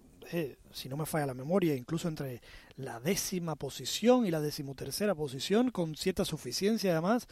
si 0.72 0.90
no 0.90 0.98
me 0.98 1.06
falla 1.06 1.26
la 1.26 1.34
memoria, 1.34 1.76
incluso 1.76 2.08
entre 2.08 2.42
la 2.76 3.00
décima 3.00 3.56
posición 3.56 4.26
y 4.26 4.32
la 4.32 4.40
decimotercera 4.40 5.16
posición, 5.16 5.72
con 5.72 5.96
cierta 5.96 6.26
suficiencia 6.26 6.92
además. 6.92 7.28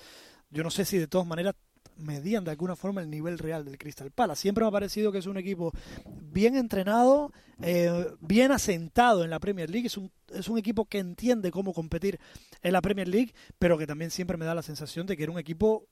Yo 0.49 0.63
no 0.63 0.71
sé 0.71 0.85
si 0.85 0.97
de 0.97 1.07
todas 1.07 1.27
maneras 1.27 1.55
medían 1.97 2.43
de 2.43 2.51
alguna 2.51 2.75
forma 2.75 3.01
el 3.01 3.09
nivel 3.09 3.37
real 3.37 3.65
del 3.65 3.77
Crystal 3.77 4.11
Palace. 4.11 4.41
Siempre 4.41 4.63
me 4.63 4.69
ha 4.69 4.71
parecido 4.71 5.11
que 5.11 5.17
es 5.19 5.25
un 5.25 5.37
equipo 5.37 5.71
bien 6.05 6.55
entrenado, 6.55 7.31
eh, 7.61 8.07
bien 8.19 8.51
asentado 8.51 9.23
en 9.23 9.29
la 9.29 9.39
Premier 9.39 9.69
League. 9.69 9.87
Es 9.87 9.97
un, 9.97 10.11
es 10.33 10.47
un 10.47 10.57
equipo 10.57 10.85
que 10.85 10.99
entiende 10.99 11.51
cómo 11.51 11.73
competir 11.73 12.19
en 12.61 12.73
la 12.73 12.81
Premier 12.81 13.07
League, 13.07 13.33
pero 13.59 13.77
que 13.77 13.87
también 13.87 14.11
siempre 14.11 14.37
me 14.37 14.45
da 14.45 14.55
la 14.55 14.61
sensación 14.61 15.07
de 15.07 15.17
que 15.17 15.23
era 15.23 15.31
un 15.31 15.39
equipo 15.39 15.87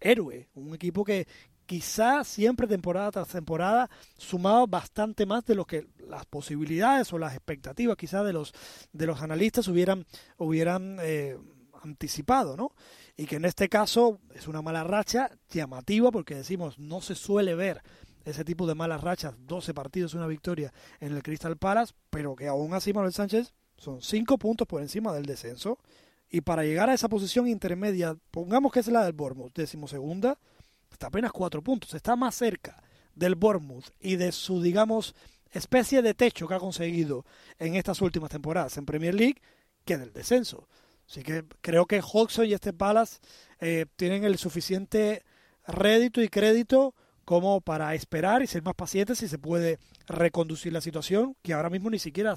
héroe, 0.00 0.48
un 0.54 0.74
equipo 0.74 1.04
que 1.04 1.26
quizá 1.66 2.24
siempre 2.24 2.66
temporada 2.66 3.12
tras 3.12 3.28
temporada 3.28 3.88
sumaba 4.18 4.66
bastante 4.66 5.26
más 5.26 5.44
de 5.46 5.54
lo 5.54 5.64
que 5.64 5.86
las 6.08 6.26
posibilidades 6.26 7.12
o 7.12 7.18
las 7.18 7.34
expectativas 7.34 7.96
quizá 7.96 8.24
de 8.24 8.32
los 8.32 8.52
de 8.92 9.06
los 9.06 9.22
analistas 9.22 9.68
hubieran 9.68 10.04
hubieran 10.38 10.98
eh, 11.00 11.38
anticipado, 11.82 12.56
¿no? 12.56 12.72
Y 13.16 13.26
que 13.26 13.36
en 13.36 13.44
este 13.44 13.68
caso 13.68 14.20
es 14.34 14.48
una 14.48 14.62
mala 14.62 14.84
racha 14.84 15.30
llamativa 15.50 16.10
porque 16.10 16.34
decimos 16.34 16.78
no 16.78 17.00
se 17.00 17.14
suele 17.14 17.54
ver 17.54 17.82
ese 18.24 18.44
tipo 18.44 18.66
de 18.66 18.74
malas 18.74 19.00
rachas, 19.00 19.34
12 19.46 19.74
partidos, 19.74 20.14
una 20.14 20.26
victoria 20.26 20.72
en 21.00 21.12
el 21.12 21.22
Crystal 21.22 21.56
Palace, 21.56 21.92
pero 22.10 22.36
que 22.36 22.48
aún 22.48 22.72
así 22.74 22.92
Manuel 22.92 23.12
Sánchez 23.12 23.52
son 23.76 24.00
5 24.00 24.38
puntos 24.38 24.66
por 24.66 24.80
encima 24.80 25.12
del 25.12 25.26
descenso 25.26 25.78
y 26.30 26.40
para 26.40 26.64
llegar 26.64 26.88
a 26.88 26.94
esa 26.94 27.08
posición 27.08 27.48
intermedia, 27.48 28.16
pongamos 28.30 28.72
que 28.72 28.80
es 28.80 28.86
la 28.86 29.04
del 29.04 29.12
Bournemouth, 29.12 29.52
decimosegunda, 29.54 30.38
está 30.90 31.08
apenas 31.08 31.32
4 31.32 31.62
puntos, 31.62 31.92
está 31.94 32.16
más 32.16 32.34
cerca 32.34 32.82
del 33.14 33.34
Bournemouth 33.34 33.90
y 34.00 34.16
de 34.16 34.32
su, 34.32 34.62
digamos, 34.62 35.14
especie 35.50 36.00
de 36.00 36.14
techo 36.14 36.48
que 36.48 36.54
ha 36.54 36.58
conseguido 36.58 37.26
en 37.58 37.74
estas 37.74 38.00
últimas 38.00 38.30
temporadas 38.30 38.76
en 38.78 38.86
Premier 38.86 39.14
League 39.14 39.42
que 39.84 39.98
del 39.98 40.12
descenso. 40.12 40.68
Así 41.12 41.22
que 41.22 41.44
creo 41.60 41.84
que 41.84 42.00
Hodgson 42.00 42.46
y 42.46 42.54
este 42.54 42.72
Palace 42.72 43.18
eh, 43.60 43.84
tienen 43.96 44.24
el 44.24 44.38
suficiente 44.38 45.22
rédito 45.66 46.22
y 46.22 46.30
crédito 46.30 46.94
como 47.26 47.60
para 47.60 47.94
esperar 47.94 48.40
y 48.40 48.46
ser 48.46 48.62
más 48.62 48.74
pacientes 48.74 49.18
si 49.18 49.28
se 49.28 49.38
puede 49.38 49.78
reconducir 50.06 50.72
la 50.72 50.80
situación, 50.80 51.36
que 51.42 51.52
ahora 51.52 51.68
mismo 51.68 51.90
ni 51.90 51.98
siquiera 51.98 52.34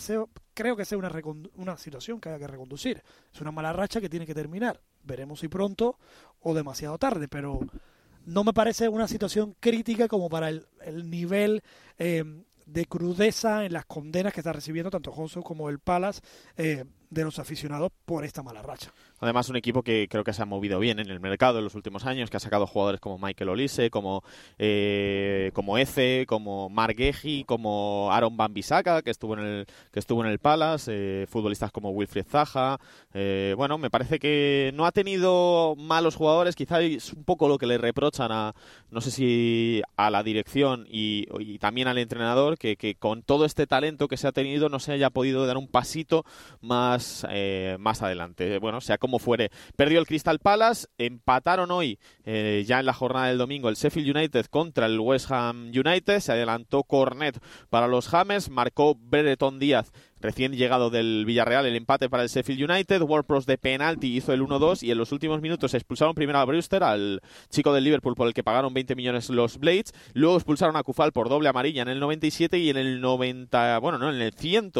creo 0.53 0.75
que 0.75 0.83
sea 0.83 0.97
una, 0.97 1.09
una 1.55 1.77
situación 1.77 2.19
que 2.19 2.27
haya 2.27 2.37
que 2.37 2.47
reconducir. 2.47 3.01
Es 3.33 3.39
una 3.39 3.53
mala 3.53 3.71
racha 3.71 4.01
que 4.01 4.09
tiene 4.09 4.25
que 4.25 4.35
terminar. 4.35 4.81
Veremos 5.03 5.39
si 5.39 5.47
pronto 5.47 5.97
o 6.41 6.53
demasiado 6.53 6.97
tarde, 6.97 7.29
pero 7.29 7.61
no 8.25 8.43
me 8.43 8.51
parece 8.51 8.89
una 8.89 9.07
situación 9.07 9.55
crítica 9.57 10.09
como 10.09 10.27
para 10.27 10.49
el, 10.49 10.65
nivel 11.09 11.63
eh, 11.97 12.25
de 12.65 12.85
crudeza 12.87 13.63
en 13.63 13.71
las 13.71 13.85
condenas 13.85 14.33
que 14.33 14.41
está 14.41 14.51
recibiendo 14.51 14.91
tanto 14.91 15.11
Hodgson 15.11 15.43
como 15.43 15.69
el 15.69 15.79
Palace. 15.79 16.19
Eh, 16.57 16.83
de 17.09 17.23
los 17.23 17.39
aficionados 17.39 17.91
por 18.05 18.25
esta 18.25 18.43
mala 18.43 18.61
racha. 18.61 18.91
Además, 19.19 19.49
un 19.49 19.55
equipo 19.55 19.81
que 19.81 20.07
creo 20.09 20.23
que 20.23 20.33
se 20.33 20.41
ha 20.41 20.45
movido 20.45 20.77
bien 20.79 20.99
en 20.99 21.09
el 21.09 21.19
mercado 21.19 21.59
en 21.59 21.63
los 21.63 21.75
últimos 21.75 22.05
años, 22.05 22.29
que 22.29 22.37
ha 22.37 22.39
sacado 22.39 22.67
jugadores 22.67 22.99
como 22.99 23.17
Michael 23.17 23.49
Olise, 23.49 23.89
como, 23.89 24.23
eh, 24.57 25.51
como 25.53 25.77
Eze, 25.77 26.25
como 26.27 26.69
Mark 26.69 26.95
como 27.45 28.09
Aaron 28.11 28.37
Bambisaka, 28.37 29.01
que 29.01 29.11
estuvo 29.11 29.33
en 29.35 29.39
el, 29.39 29.65
que 29.91 29.99
estuvo 29.99 30.23
en 30.23 30.31
el 30.31 30.39
Palace, 30.39 30.91
eh, 30.93 31.27
futbolistas 31.27 31.71
como 31.71 31.91
Wilfried 31.91 32.25
Zaha. 32.25 32.79
Eh, 33.13 33.53
bueno, 33.57 33.77
me 33.77 33.89
parece 33.89 34.19
que 34.19 34.71
no 34.73 34.85
ha 34.85 34.91
tenido 34.91 35.75
malos 35.77 36.15
jugadores, 36.15 36.55
quizá 36.55 36.81
es 36.81 37.13
un 37.13 37.23
poco 37.23 37.47
lo 37.47 37.57
que 37.57 37.67
le 37.67 37.77
reprochan 37.77 38.31
a, 38.31 38.53
no 38.91 39.01
sé 39.01 39.11
si 39.11 39.81
a 39.97 40.09
la 40.09 40.23
dirección 40.23 40.85
y, 40.89 41.27
y 41.39 41.59
también 41.59 41.87
al 41.87 41.97
entrenador, 41.97 42.57
que, 42.57 42.75
que 42.75 42.95
con 42.95 43.23
todo 43.23 43.45
este 43.45 43.67
talento 43.67 44.07
que 44.07 44.17
se 44.17 44.27
ha 44.27 44.31
tenido 44.31 44.69
no 44.69 44.79
se 44.79 44.91
haya 44.91 45.09
podido 45.09 45.45
dar 45.45 45.57
un 45.57 45.67
pasito 45.67 46.25
más 46.61 46.94
eh, 47.29 47.77
más, 47.79 48.01
adelante. 48.01 48.59
Bueno, 48.59 48.81
sea 48.81 48.97
como 48.97 49.19
fuere. 49.19 49.51
Perdió 49.75 49.99
el 49.99 50.07
Crystal 50.07 50.39
Palace, 50.39 50.87
empataron 50.97 51.71
hoy, 51.71 51.99
eh, 52.23 52.63
ya 52.65 52.79
en 52.79 52.85
la 52.85 52.93
jornada 52.93 53.27
del 53.27 53.37
domingo, 53.37 53.69
el 53.69 53.75
Sheffield 53.75 54.15
United 54.15 54.45
contra 54.47 54.85
el 54.85 54.99
West 54.99 55.31
Ham 55.31 55.71
United. 55.73 56.19
Se 56.19 56.31
adelantó 56.31 56.83
Cornet 56.83 57.39
para 57.69 57.87
los 57.87 58.13
Hammers, 58.13 58.49
marcó 58.49 58.95
Brereton 58.95 59.59
Díaz 59.59 59.91
recién 60.25 60.53
llegado 60.53 60.89
del 60.89 61.23
Villarreal, 61.25 61.65
el 61.65 61.75
empate 61.75 62.09
para 62.09 62.23
el 62.23 62.29
Sheffield 62.29 62.69
United. 62.69 63.01
WordPros 63.01 63.45
de 63.45 63.57
penalti 63.57 64.17
hizo 64.17 64.33
el 64.33 64.41
1-2 64.41 64.83
y 64.83 64.91
en 64.91 64.97
los 64.97 65.11
últimos 65.11 65.41
minutos 65.41 65.73
expulsaron 65.73 66.15
primero 66.15 66.39
a 66.39 66.45
Brewster, 66.45 66.83
al 66.83 67.21
chico 67.49 67.73
del 67.73 67.83
Liverpool, 67.83 68.15
por 68.15 68.27
el 68.27 68.33
que 68.33 68.43
pagaron 68.43 68.73
20 68.73 68.95
millones 68.95 69.29
los 69.29 69.59
Blades. 69.59 69.93
Luego 70.13 70.35
expulsaron 70.35 70.75
a 70.75 70.83
Kufal 70.83 71.11
por 71.11 71.29
doble 71.29 71.49
amarilla 71.49 71.83
en 71.83 71.89
el 71.89 71.99
97 71.99 72.57
y 72.57 72.69
en 72.71 72.77
el 72.77 73.01
90, 73.01 73.77
bueno, 73.79 73.97
no, 73.97 74.11
en 74.11 74.21
el 74.21 74.33
100, 74.33 74.71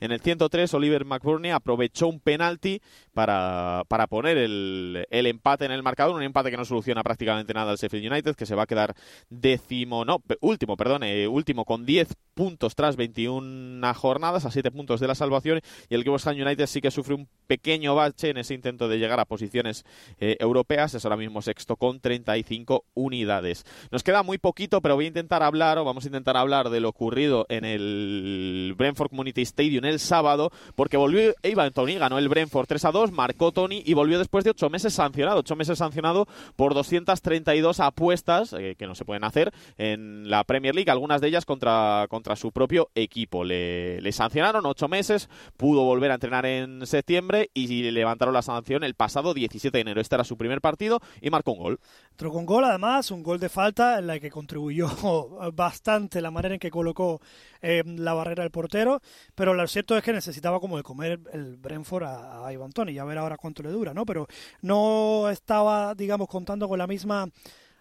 en 0.00 0.12
el 0.12 0.20
103, 0.20 0.72
Oliver 0.74 1.04
McBurney 1.04 1.50
aprovechó 1.50 2.08
un 2.08 2.20
penalti 2.20 2.80
para, 3.16 3.84
para 3.88 4.08
poner 4.08 4.36
el, 4.36 5.06
el, 5.08 5.26
empate 5.26 5.64
en 5.64 5.72
el 5.72 5.82
marcador, 5.82 6.14
un 6.14 6.22
empate 6.22 6.50
que 6.50 6.58
no 6.58 6.66
soluciona 6.66 7.02
prácticamente 7.02 7.54
nada 7.54 7.70
al 7.70 7.78
Sheffield 7.78 8.12
United, 8.12 8.36
que 8.36 8.44
se 8.44 8.54
va 8.54 8.64
a 8.64 8.66
quedar 8.66 8.94
décimo, 9.30 10.04
no, 10.04 10.22
último, 10.42 10.76
perdón, 10.76 11.02
eh, 11.02 11.26
último 11.26 11.64
con 11.64 11.86
10 11.86 12.14
puntos 12.34 12.74
tras 12.74 12.96
21 12.96 13.94
jornadas, 13.94 14.44
a 14.44 14.50
7 14.50 14.70
puntos 14.70 15.00
de 15.00 15.06
la 15.06 15.14
salvación, 15.14 15.62
y 15.88 15.94
el 15.94 16.06
West 16.06 16.26
Ham 16.26 16.36
United 16.36 16.66
sí 16.66 16.82
que 16.82 16.90
sufre 16.90 17.14
un 17.14 17.26
pequeño 17.46 17.94
bache 17.94 18.28
en 18.28 18.36
ese 18.36 18.52
intento 18.52 18.86
de 18.86 18.98
llegar 18.98 19.18
a 19.18 19.24
posiciones 19.24 19.86
eh, 20.20 20.36
europeas, 20.38 20.92
es 20.92 21.06
ahora 21.06 21.16
mismo 21.16 21.40
sexto 21.40 21.76
con 21.76 22.00
35 22.00 22.84
unidades. 22.92 23.64
Nos 23.90 24.02
queda 24.02 24.22
muy 24.24 24.36
poquito, 24.36 24.82
pero 24.82 24.94
voy 24.94 25.06
a 25.06 25.08
intentar 25.08 25.42
hablar, 25.42 25.78
o 25.78 25.84
vamos 25.86 26.04
a 26.04 26.08
intentar 26.08 26.36
hablar 26.36 26.68
de 26.68 26.80
lo 26.80 26.90
ocurrido 26.90 27.46
en 27.48 27.64
el 27.64 28.74
Brentford 28.76 29.08
Community 29.08 29.40
Stadium 29.40 29.86
el 29.86 30.00
sábado, 30.00 30.50
porque 30.74 30.98
volvió 30.98 31.34
Ivan 31.42 31.72
Tony, 31.72 31.94
ganó 31.94 32.18
el 32.18 32.28
Brentford 32.28 32.66
3 32.66 32.84
a 32.84 32.92
2, 32.92 33.05
marcó 33.12 33.52
Tony 33.52 33.82
y 33.84 33.94
volvió 33.94 34.18
después 34.18 34.44
de 34.44 34.50
8 34.50 34.70
meses 34.70 34.94
sancionado, 34.94 35.40
8 35.40 35.56
meses 35.56 35.78
sancionado 35.78 36.26
por 36.56 36.74
232 36.74 37.80
apuestas 37.80 38.52
eh, 38.52 38.74
que 38.78 38.86
no 38.86 38.94
se 38.94 39.04
pueden 39.04 39.24
hacer 39.24 39.52
en 39.78 40.30
la 40.30 40.44
Premier 40.44 40.74
League, 40.74 40.90
algunas 40.90 41.20
de 41.20 41.28
ellas 41.28 41.44
contra, 41.44 42.06
contra 42.08 42.36
su 42.36 42.52
propio 42.52 42.90
equipo. 42.94 43.44
Le, 43.44 44.00
sancionaron 44.12 44.64
8 44.66 44.88
meses, 44.88 45.28
pudo 45.56 45.84
volver 45.84 46.10
a 46.10 46.14
entrenar 46.14 46.46
en 46.46 46.86
septiembre 46.86 47.50
y 47.54 47.90
levantaron 47.90 48.34
la 48.34 48.42
sanción 48.42 48.84
el 48.84 48.94
pasado 48.94 49.34
17 49.34 49.76
de 49.76 49.82
enero. 49.82 50.00
Este 50.00 50.14
era 50.14 50.24
su 50.24 50.36
primer 50.36 50.60
partido 50.60 51.00
y 51.20 51.30
marcó 51.30 51.52
un 51.52 51.58
gol. 51.58 51.80
Entró 52.10 52.32
con 52.32 52.46
gol, 52.46 52.64
además, 52.64 53.10
un 53.10 53.22
gol 53.22 53.38
de 53.38 53.48
falta 53.48 53.98
en 53.98 54.06
la 54.06 54.18
que 54.18 54.30
contribuyó 54.30 54.88
bastante 55.52 56.20
la 56.20 56.30
manera 56.30 56.54
en 56.54 56.60
que 56.60 56.70
colocó 56.70 57.20
eh, 57.62 57.82
la 57.84 58.14
barrera 58.14 58.42
del 58.42 58.50
portero, 58.50 59.00
pero 59.34 59.54
lo 59.54 59.66
cierto 59.66 59.96
es 59.96 60.04
que 60.04 60.12
necesitaba 60.12 60.60
como 60.60 60.76
de 60.76 60.82
comer 60.82 61.20
el 61.32 61.56
Brentford 61.56 62.04
a, 62.04 62.46
a 62.46 62.52
Ivan 62.52 62.72
Tony, 62.72 62.95
ya 62.96 63.04
ver 63.04 63.18
ahora 63.18 63.36
cuánto 63.36 63.62
le 63.62 63.70
dura, 63.70 63.94
¿no? 63.94 64.04
Pero 64.04 64.26
no 64.62 65.30
estaba, 65.30 65.94
digamos, 65.94 66.28
contando 66.28 66.68
con 66.68 66.78
la 66.78 66.86
misma 66.86 67.28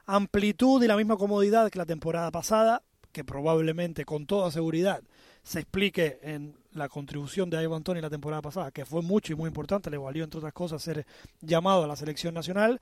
amplitud 0.06 0.84
y 0.84 0.88
la 0.88 0.96
misma 0.96 1.18
comodidad 1.18 1.70
que 1.70 1.80
la 1.80 1.86
temporada 1.86 2.32
pasada, 2.32 2.84
que 3.12 3.24
probablemente, 3.24 4.06
con 4.06 4.26
toda 4.26 4.52
seguridad, 4.52 5.02
se 5.44 5.60
explique 5.60 6.20
en 6.24 6.58
la 6.74 6.90
contribución 6.90 7.50
de 7.50 7.62
Ivan 7.64 7.84
Tony 7.84 8.02
la 8.02 8.10
temporada 8.10 8.42
pasada, 8.42 8.72
que 8.72 8.86
fue 8.86 9.02
mucho 9.02 9.32
y 9.32 9.36
muy 9.36 9.48
importante, 9.48 9.90
le 9.90 9.98
valió 9.98 10.24
entre 10.24 10.40
otras 10.40 10.54
cosas 10.54 10.82
ser 10.82 11.06
llamado 11.40 11.84
a 11.84 11.88
la 11.88 11.96
selección 11.96 12.34
nacional, 12.34 12.82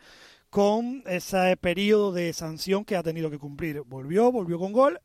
con 0.49 1.03
ese 1.05 1.57
periodo 1.57 2.11
de 2.11 2.31
sanción 2.33 2.85
que 2.85 2.95
ha 2.95 3.03
tenido 3.03 3.29
que 3.29 3.37
cumplir. 3.37 3.81
Volvió, 3.81 4.31
volvió 4.31 4.57
con 4.59 4.71
gol 4.71 4.99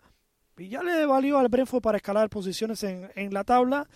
y 0.56 0.68
ya 0.68 0.82
le 0.82 1.04
valió 1.04 1.38
al 1.38 1.48
Brentford 1.48 1.82
para 1.82 1.96
escalar 1.98 2.30
posiciones 2.30 2.82
en, 2.84 3.10
en 3.14 3.34
la 3.34 3.44
tabla. 3.44 3.88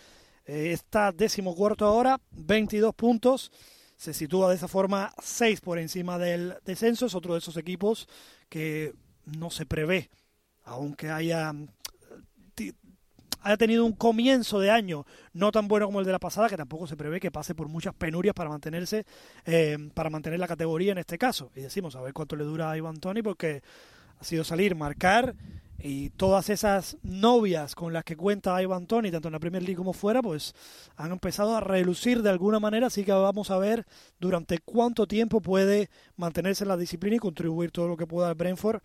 Eh, 0.47 0.73
está 0.73 1.13
décimo 1.13 1.55
cuarto 1.55 1.87
ahora, 1.87 2.21
22 2.33 2.95
puntos. 2.95 3.53
Se 3.97 4.13
sitúa 4.13 4.49
de 4.51 4.57
esa 4.57 4.69
forma 4.69 5.13
6 5.23 5.61
por 5.61 5.79
encima 5.79 6.19
del 6.19 6.55
descenso. 6.65 7.07
Es 7.07 7.15
otro 7.15 7.35
de 7.35 7.39
esos 7.39 7.57
equipos 7.57 8.09
que 8.49 8.95
no 9.25 9.51
se 9.51 9.67
prevé, 9.67 10.11
aunque 10.65 11.11
haya 11.11 11.55
haya 13.43 13.57
tenido 13.57 13.85
un 13.85 13.93
comienzo 13.93 14.61
de 14.61 14.71
año 14.71 15.05
no 15.33 15.51
tan 15.51 15.69
bueno 15.69 15.87
como 15.87 16.01
el 16.01 16.07
de 16.07 16.13
la 16.13 16.19
pasada, 16.19 16.49
que 16.49 16.57
tampoco 16.57 16.87
se 16.87 16.97
prevé 16.97 17.21
que 17.21 17.31
pase 17.31 17.55
por 17.55 17.69
muchas 17.69 17.95
penurias 17.95 18.35
para 18.35 18.51
mantenerse, 18.51 19.05
eh, 19.45 19.77
para 19.95 20.11
mantener 20.11 20.39
la 20.39 20.49
categoría 20.49 20.93
en 20.93 20.99
este 20.99 21.19
caso. 21.19 21.51
Y 21.55 21.61
decimos, 21.61 21.97
a 21.97 22.01
ver 22.01 22.13
cuánto 22.13 22.37
le 22.37 22.45
dura 22.45 22.71
a 22.71 22.77
Ivan 22.77 22.99
Tony, 22.99 23.23
porque 23.23 23.63
ha 24.19 24.25
sido 24.25 24.45
salir, 24.45 24.75
marcar 24.75 25.35
y 25.83 26.11
todas 26.11 26.49
esas 26.49 26.97
novias 27.03 27.75
con 27.75 27.93
las 27.93 28.05
que 28.05 28.17
cuenta 28.17 28.63
Ivan 28.63 28.87
Tony, 28.87 29.11
tanto 29.11 29.29
en 29.29 29.33
la 29.33 29.41
Premier 29.41 29.63
League 29.63 29.77
como 29.77 29.93
fuera, 29.93 30.23
pues 30.23 30.55
han 30.97 31.11
empezado 31.11 31.57
a 31.57 31.61
relucir 31.61 32.23
de 32.23 32.31
alguna 32.31 32.61
manera, 32.61 32.87
así 32.87 33.05
que 33.05 33.11
vamos 33.11 33.51
a 33.51 33.59
ver 33.59 33.85
durante 34.21 34.59
cuánto 34.59 35.07
tiempo 35.07 35.41
puede 35.41 35.91
mantenerse 36.17 36.63
en 36.63 36.69
la 36.69 36.77
disciplina 36.77 37.17
y 37.17 37.19
contribuir 37.19 37.73
todo 37.73 37.89
lo 37.89 37.97
que 37.97 38.07
pueda 38.07 38.29
al 38.29 38.37
Brentford 38.37 38.81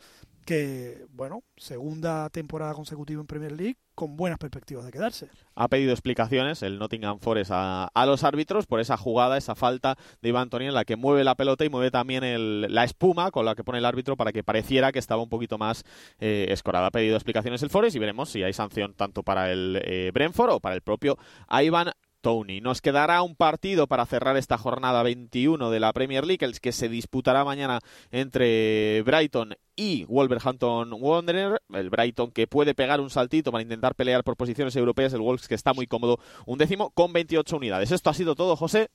que, 0.47 1.05
bueno, 1.09 1.43
segunda 1.57 2.29
temporada 2.29 2.73
consecutiva 2.73 3.19
en 3.19 3.27
Premier 3.27 3.51
League 3.51 3.75
con 3.95 4.15
buenas 4.15 4.39
perspectivas 4.39 4.85
de 4.85 4.91
quedarse. 4.91 5.27
Ha 5.55 5.67
pedido 5.67 5.91
explicaciones 5.91 6.63
el 6.63 6.79
Nottingham 6.79 7.19
Forest 7.19 7.51
a, 7.53 7.89
a 7.93 8.05
los 8.05 8.23
árbitros 8.23 8.65
por 8.65 8.79
esa 8.79 8.95
jugada, 8.95 9.37
esa 9.37 9.55
falta 9.55 9.97
de 10.21 10.29
Iván 10.29 10.49
Tony 10.49 10.67
en 10.67 10.73
la 10.73 10.85
que 10.85 10.95
mueve 10.95 11.25
la 11.25 11.35
pelota 11.35 11.65
y 11.65 11.69
mueve 11.69 11.91
también 11.91 12.23
el, 12.23 12.61
la 12.73 12.85
espuma 12.85 13.29
con 13.29 13.43
la 13.43 13.55
que 13.55 13.65
pone 13.65 13.79
el 13.79 13.85
árbitro 13.85 14.15
para 14.15 14.31
que 14.31 14.41
pareciera 14.41 14.93
que 14.93 14.99
estaba 14.99 15.21
un 15.21 15.29
poquito 15.29 15.57
más 15.57 15.83
eh, 16.17 16.45
escorada. 16.49 16.87
Ha 16.87 16.91
pedido 16.91 17.17
explicaciones 17.17 17.61
el 17.61 17.69
Forest 17.69 17.97
y 17.97 17.99
veremos 17.99 18.29
si 18.29 18.41
hay 18.41 18.53
sanción 18.53 18.93
tanto 18.93 19.23
para 19.23 19.51
el 19.51 19.81
eh, 19.83 20.11
Brentford 20.13 20.51
o 20.51 20.59
para 20.61 20.75
el 20.75 20.81
propio 20.81 21.17
Ivan 21.49 21.91
Nos 22.27 22.81
quedará 22.81 23.21
un 23.21 23.37
partido 23.37 23.87
para 23.87 24.05
cerrar 24.05 24.35
esta 24.35 24.57
jornada 24.57 25.01
21 25.01 25.71
de 25.71 25.79
la 25.79 25.93
Premier 25.93 26.25
League, 26.25 26.45
el 26.45 26.59
que 26.59 26.73
se 26.73 26.89
disputará 26.89 27.45
mañana 27.45 27.79
entre 28.11 29.01
Brighton 29.03 29.55
y 29.77 30.03
Wolverhampton 30.03 30.91
Wanderer. 30.91 31.61
El 31.73 31.89
Brighton 31.89 32.31
que 32.31 32.45
puede 32.45 32.75
pegar 32.75 32.99
un 32.99 33.09
saltito 33.09 33.49
para 33.49 33.61
intentar 33.61 33.95
pelear 33.95 34.25
por 34.25 34.35
posiciones 34.35 34.75
europeas. 34.75 35.13
El 35.13 35.21
Wolves 35.21 35.47
que 35.47 35.55
está 35.55 35.73
muy 35.73 35.87
cómodo, 35.87 36.19
un 36.45 36.57
décimo 36.57 36.89
con 36.89 37.13
28 37.13 37.55
unidades. 37.55 37.93
Esto 37.93 38.09
ha 38.09 38.13
sido 38.13 38.35
todo, 38.35 38.57
José. 38.57 38.89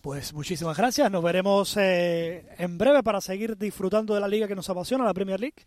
Pues 0.00 0.32
muchísimas 0.32 0.78
gracias. 0.78 1.10
Nos 1.10 1.22
veremos 1.22 1.76
eh, 1.76 2.46
en 2.56 2.78
breve 2.78 3.02
para 3.02 3.20
seguir 3.20 3.58
disfrutando 3.58 4.14
de 4.14 4.20
la 4.20 4.28
liga 4.28 4.48
que 4.48 4.54
nos 4.54 4.70
apasiona, 4.70 5.04
la 5.04 5.12
Premier 5.12 5.40
League. 5.40 5.62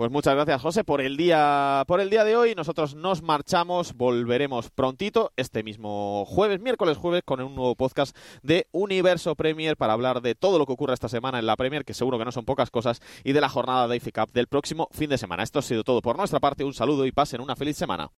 Pues 0.00 0.10
muchas 0.10 0.34
gracias, 0.34 0.62
José, 0.62 0.82
por 0.82 1.02
el 1.02 1.18
día, 1.18 1.84
por 1.86 2.00
el 2.00 2.08
día 2.08 2.24
de 2.24 2.34
hoy. 2.34 2.54
Nosotros 2.54 2.94
nos 2.94 3.20
marchamos, 3.20 3.92
volveremos 3.92 4.70
prontito, 4.70 5.30
este 5.36 5.62
mismo 5.62 6.24
jueves, 6.24 6.58
miércoles 6.58 6.96
jueves, 6.96 7.22
con 7.22 7.42
un 7.42 7.54
nuevo 7.54 7.74
podcast 7.76 8.16
de 8.42 8.66
Universo 8.72 9.34
Premier 9.34 9.76
para 9.76 9.92
hablar 9.92 10.22
de 10.22 10.34
todo 10.34 10.58
lo 10.58 10.64
que 10.64 10.72
ocurre 10.72 10.94
esta 10.94 11.10
semana 11.10 11.38
en 11.38 11.44
la 11.44 11.54
Premier, 11.54 11.84
que 11.84 11.92
seguro 11.92 12.16
que 12.16 12.24
no 12.24 12.32
son 12.32 12.46
pocas 12.46 12.70
cosas, 12.70 13.02
y 13.24 13.34
de 13.34 13.42
la 13.42 13.50
jornada 13.50 13.88
de 13.88 13.96
IFI 13.96 14.12
Cup 14.12 14.32
del 14.32 14.46
próximo 14.46 14.88
fin 14.90 15.10
de 15.10 15.18
semana. 15.18 15.42
Esto 15.42 15.58
ha 15.58 15.62
sido 15.62 15.84
todo 15.84 16.00
por 16.00 16.16
nuestra 16.16 16.40
parte. 16.40 16.64
Un 16.64 16.72
saludo 16.72 17.04
y 17.04 17.12
pasen 17.12 17.42
una 17.42 17.54
feliz 17.54 17.76
semana. 17.76 18.10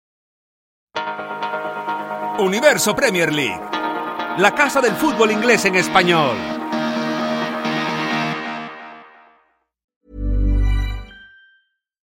Universo 2.38 2.96
Premier 2.96 3.34
League, 3.34 3.60
la 4.38 4.54
casa 4.54 4.82
del 4.82 4.94
fútbol 4.94 5.32
inglés 5.32 5.66
en 5.66 5.74
español. 5.74 6.61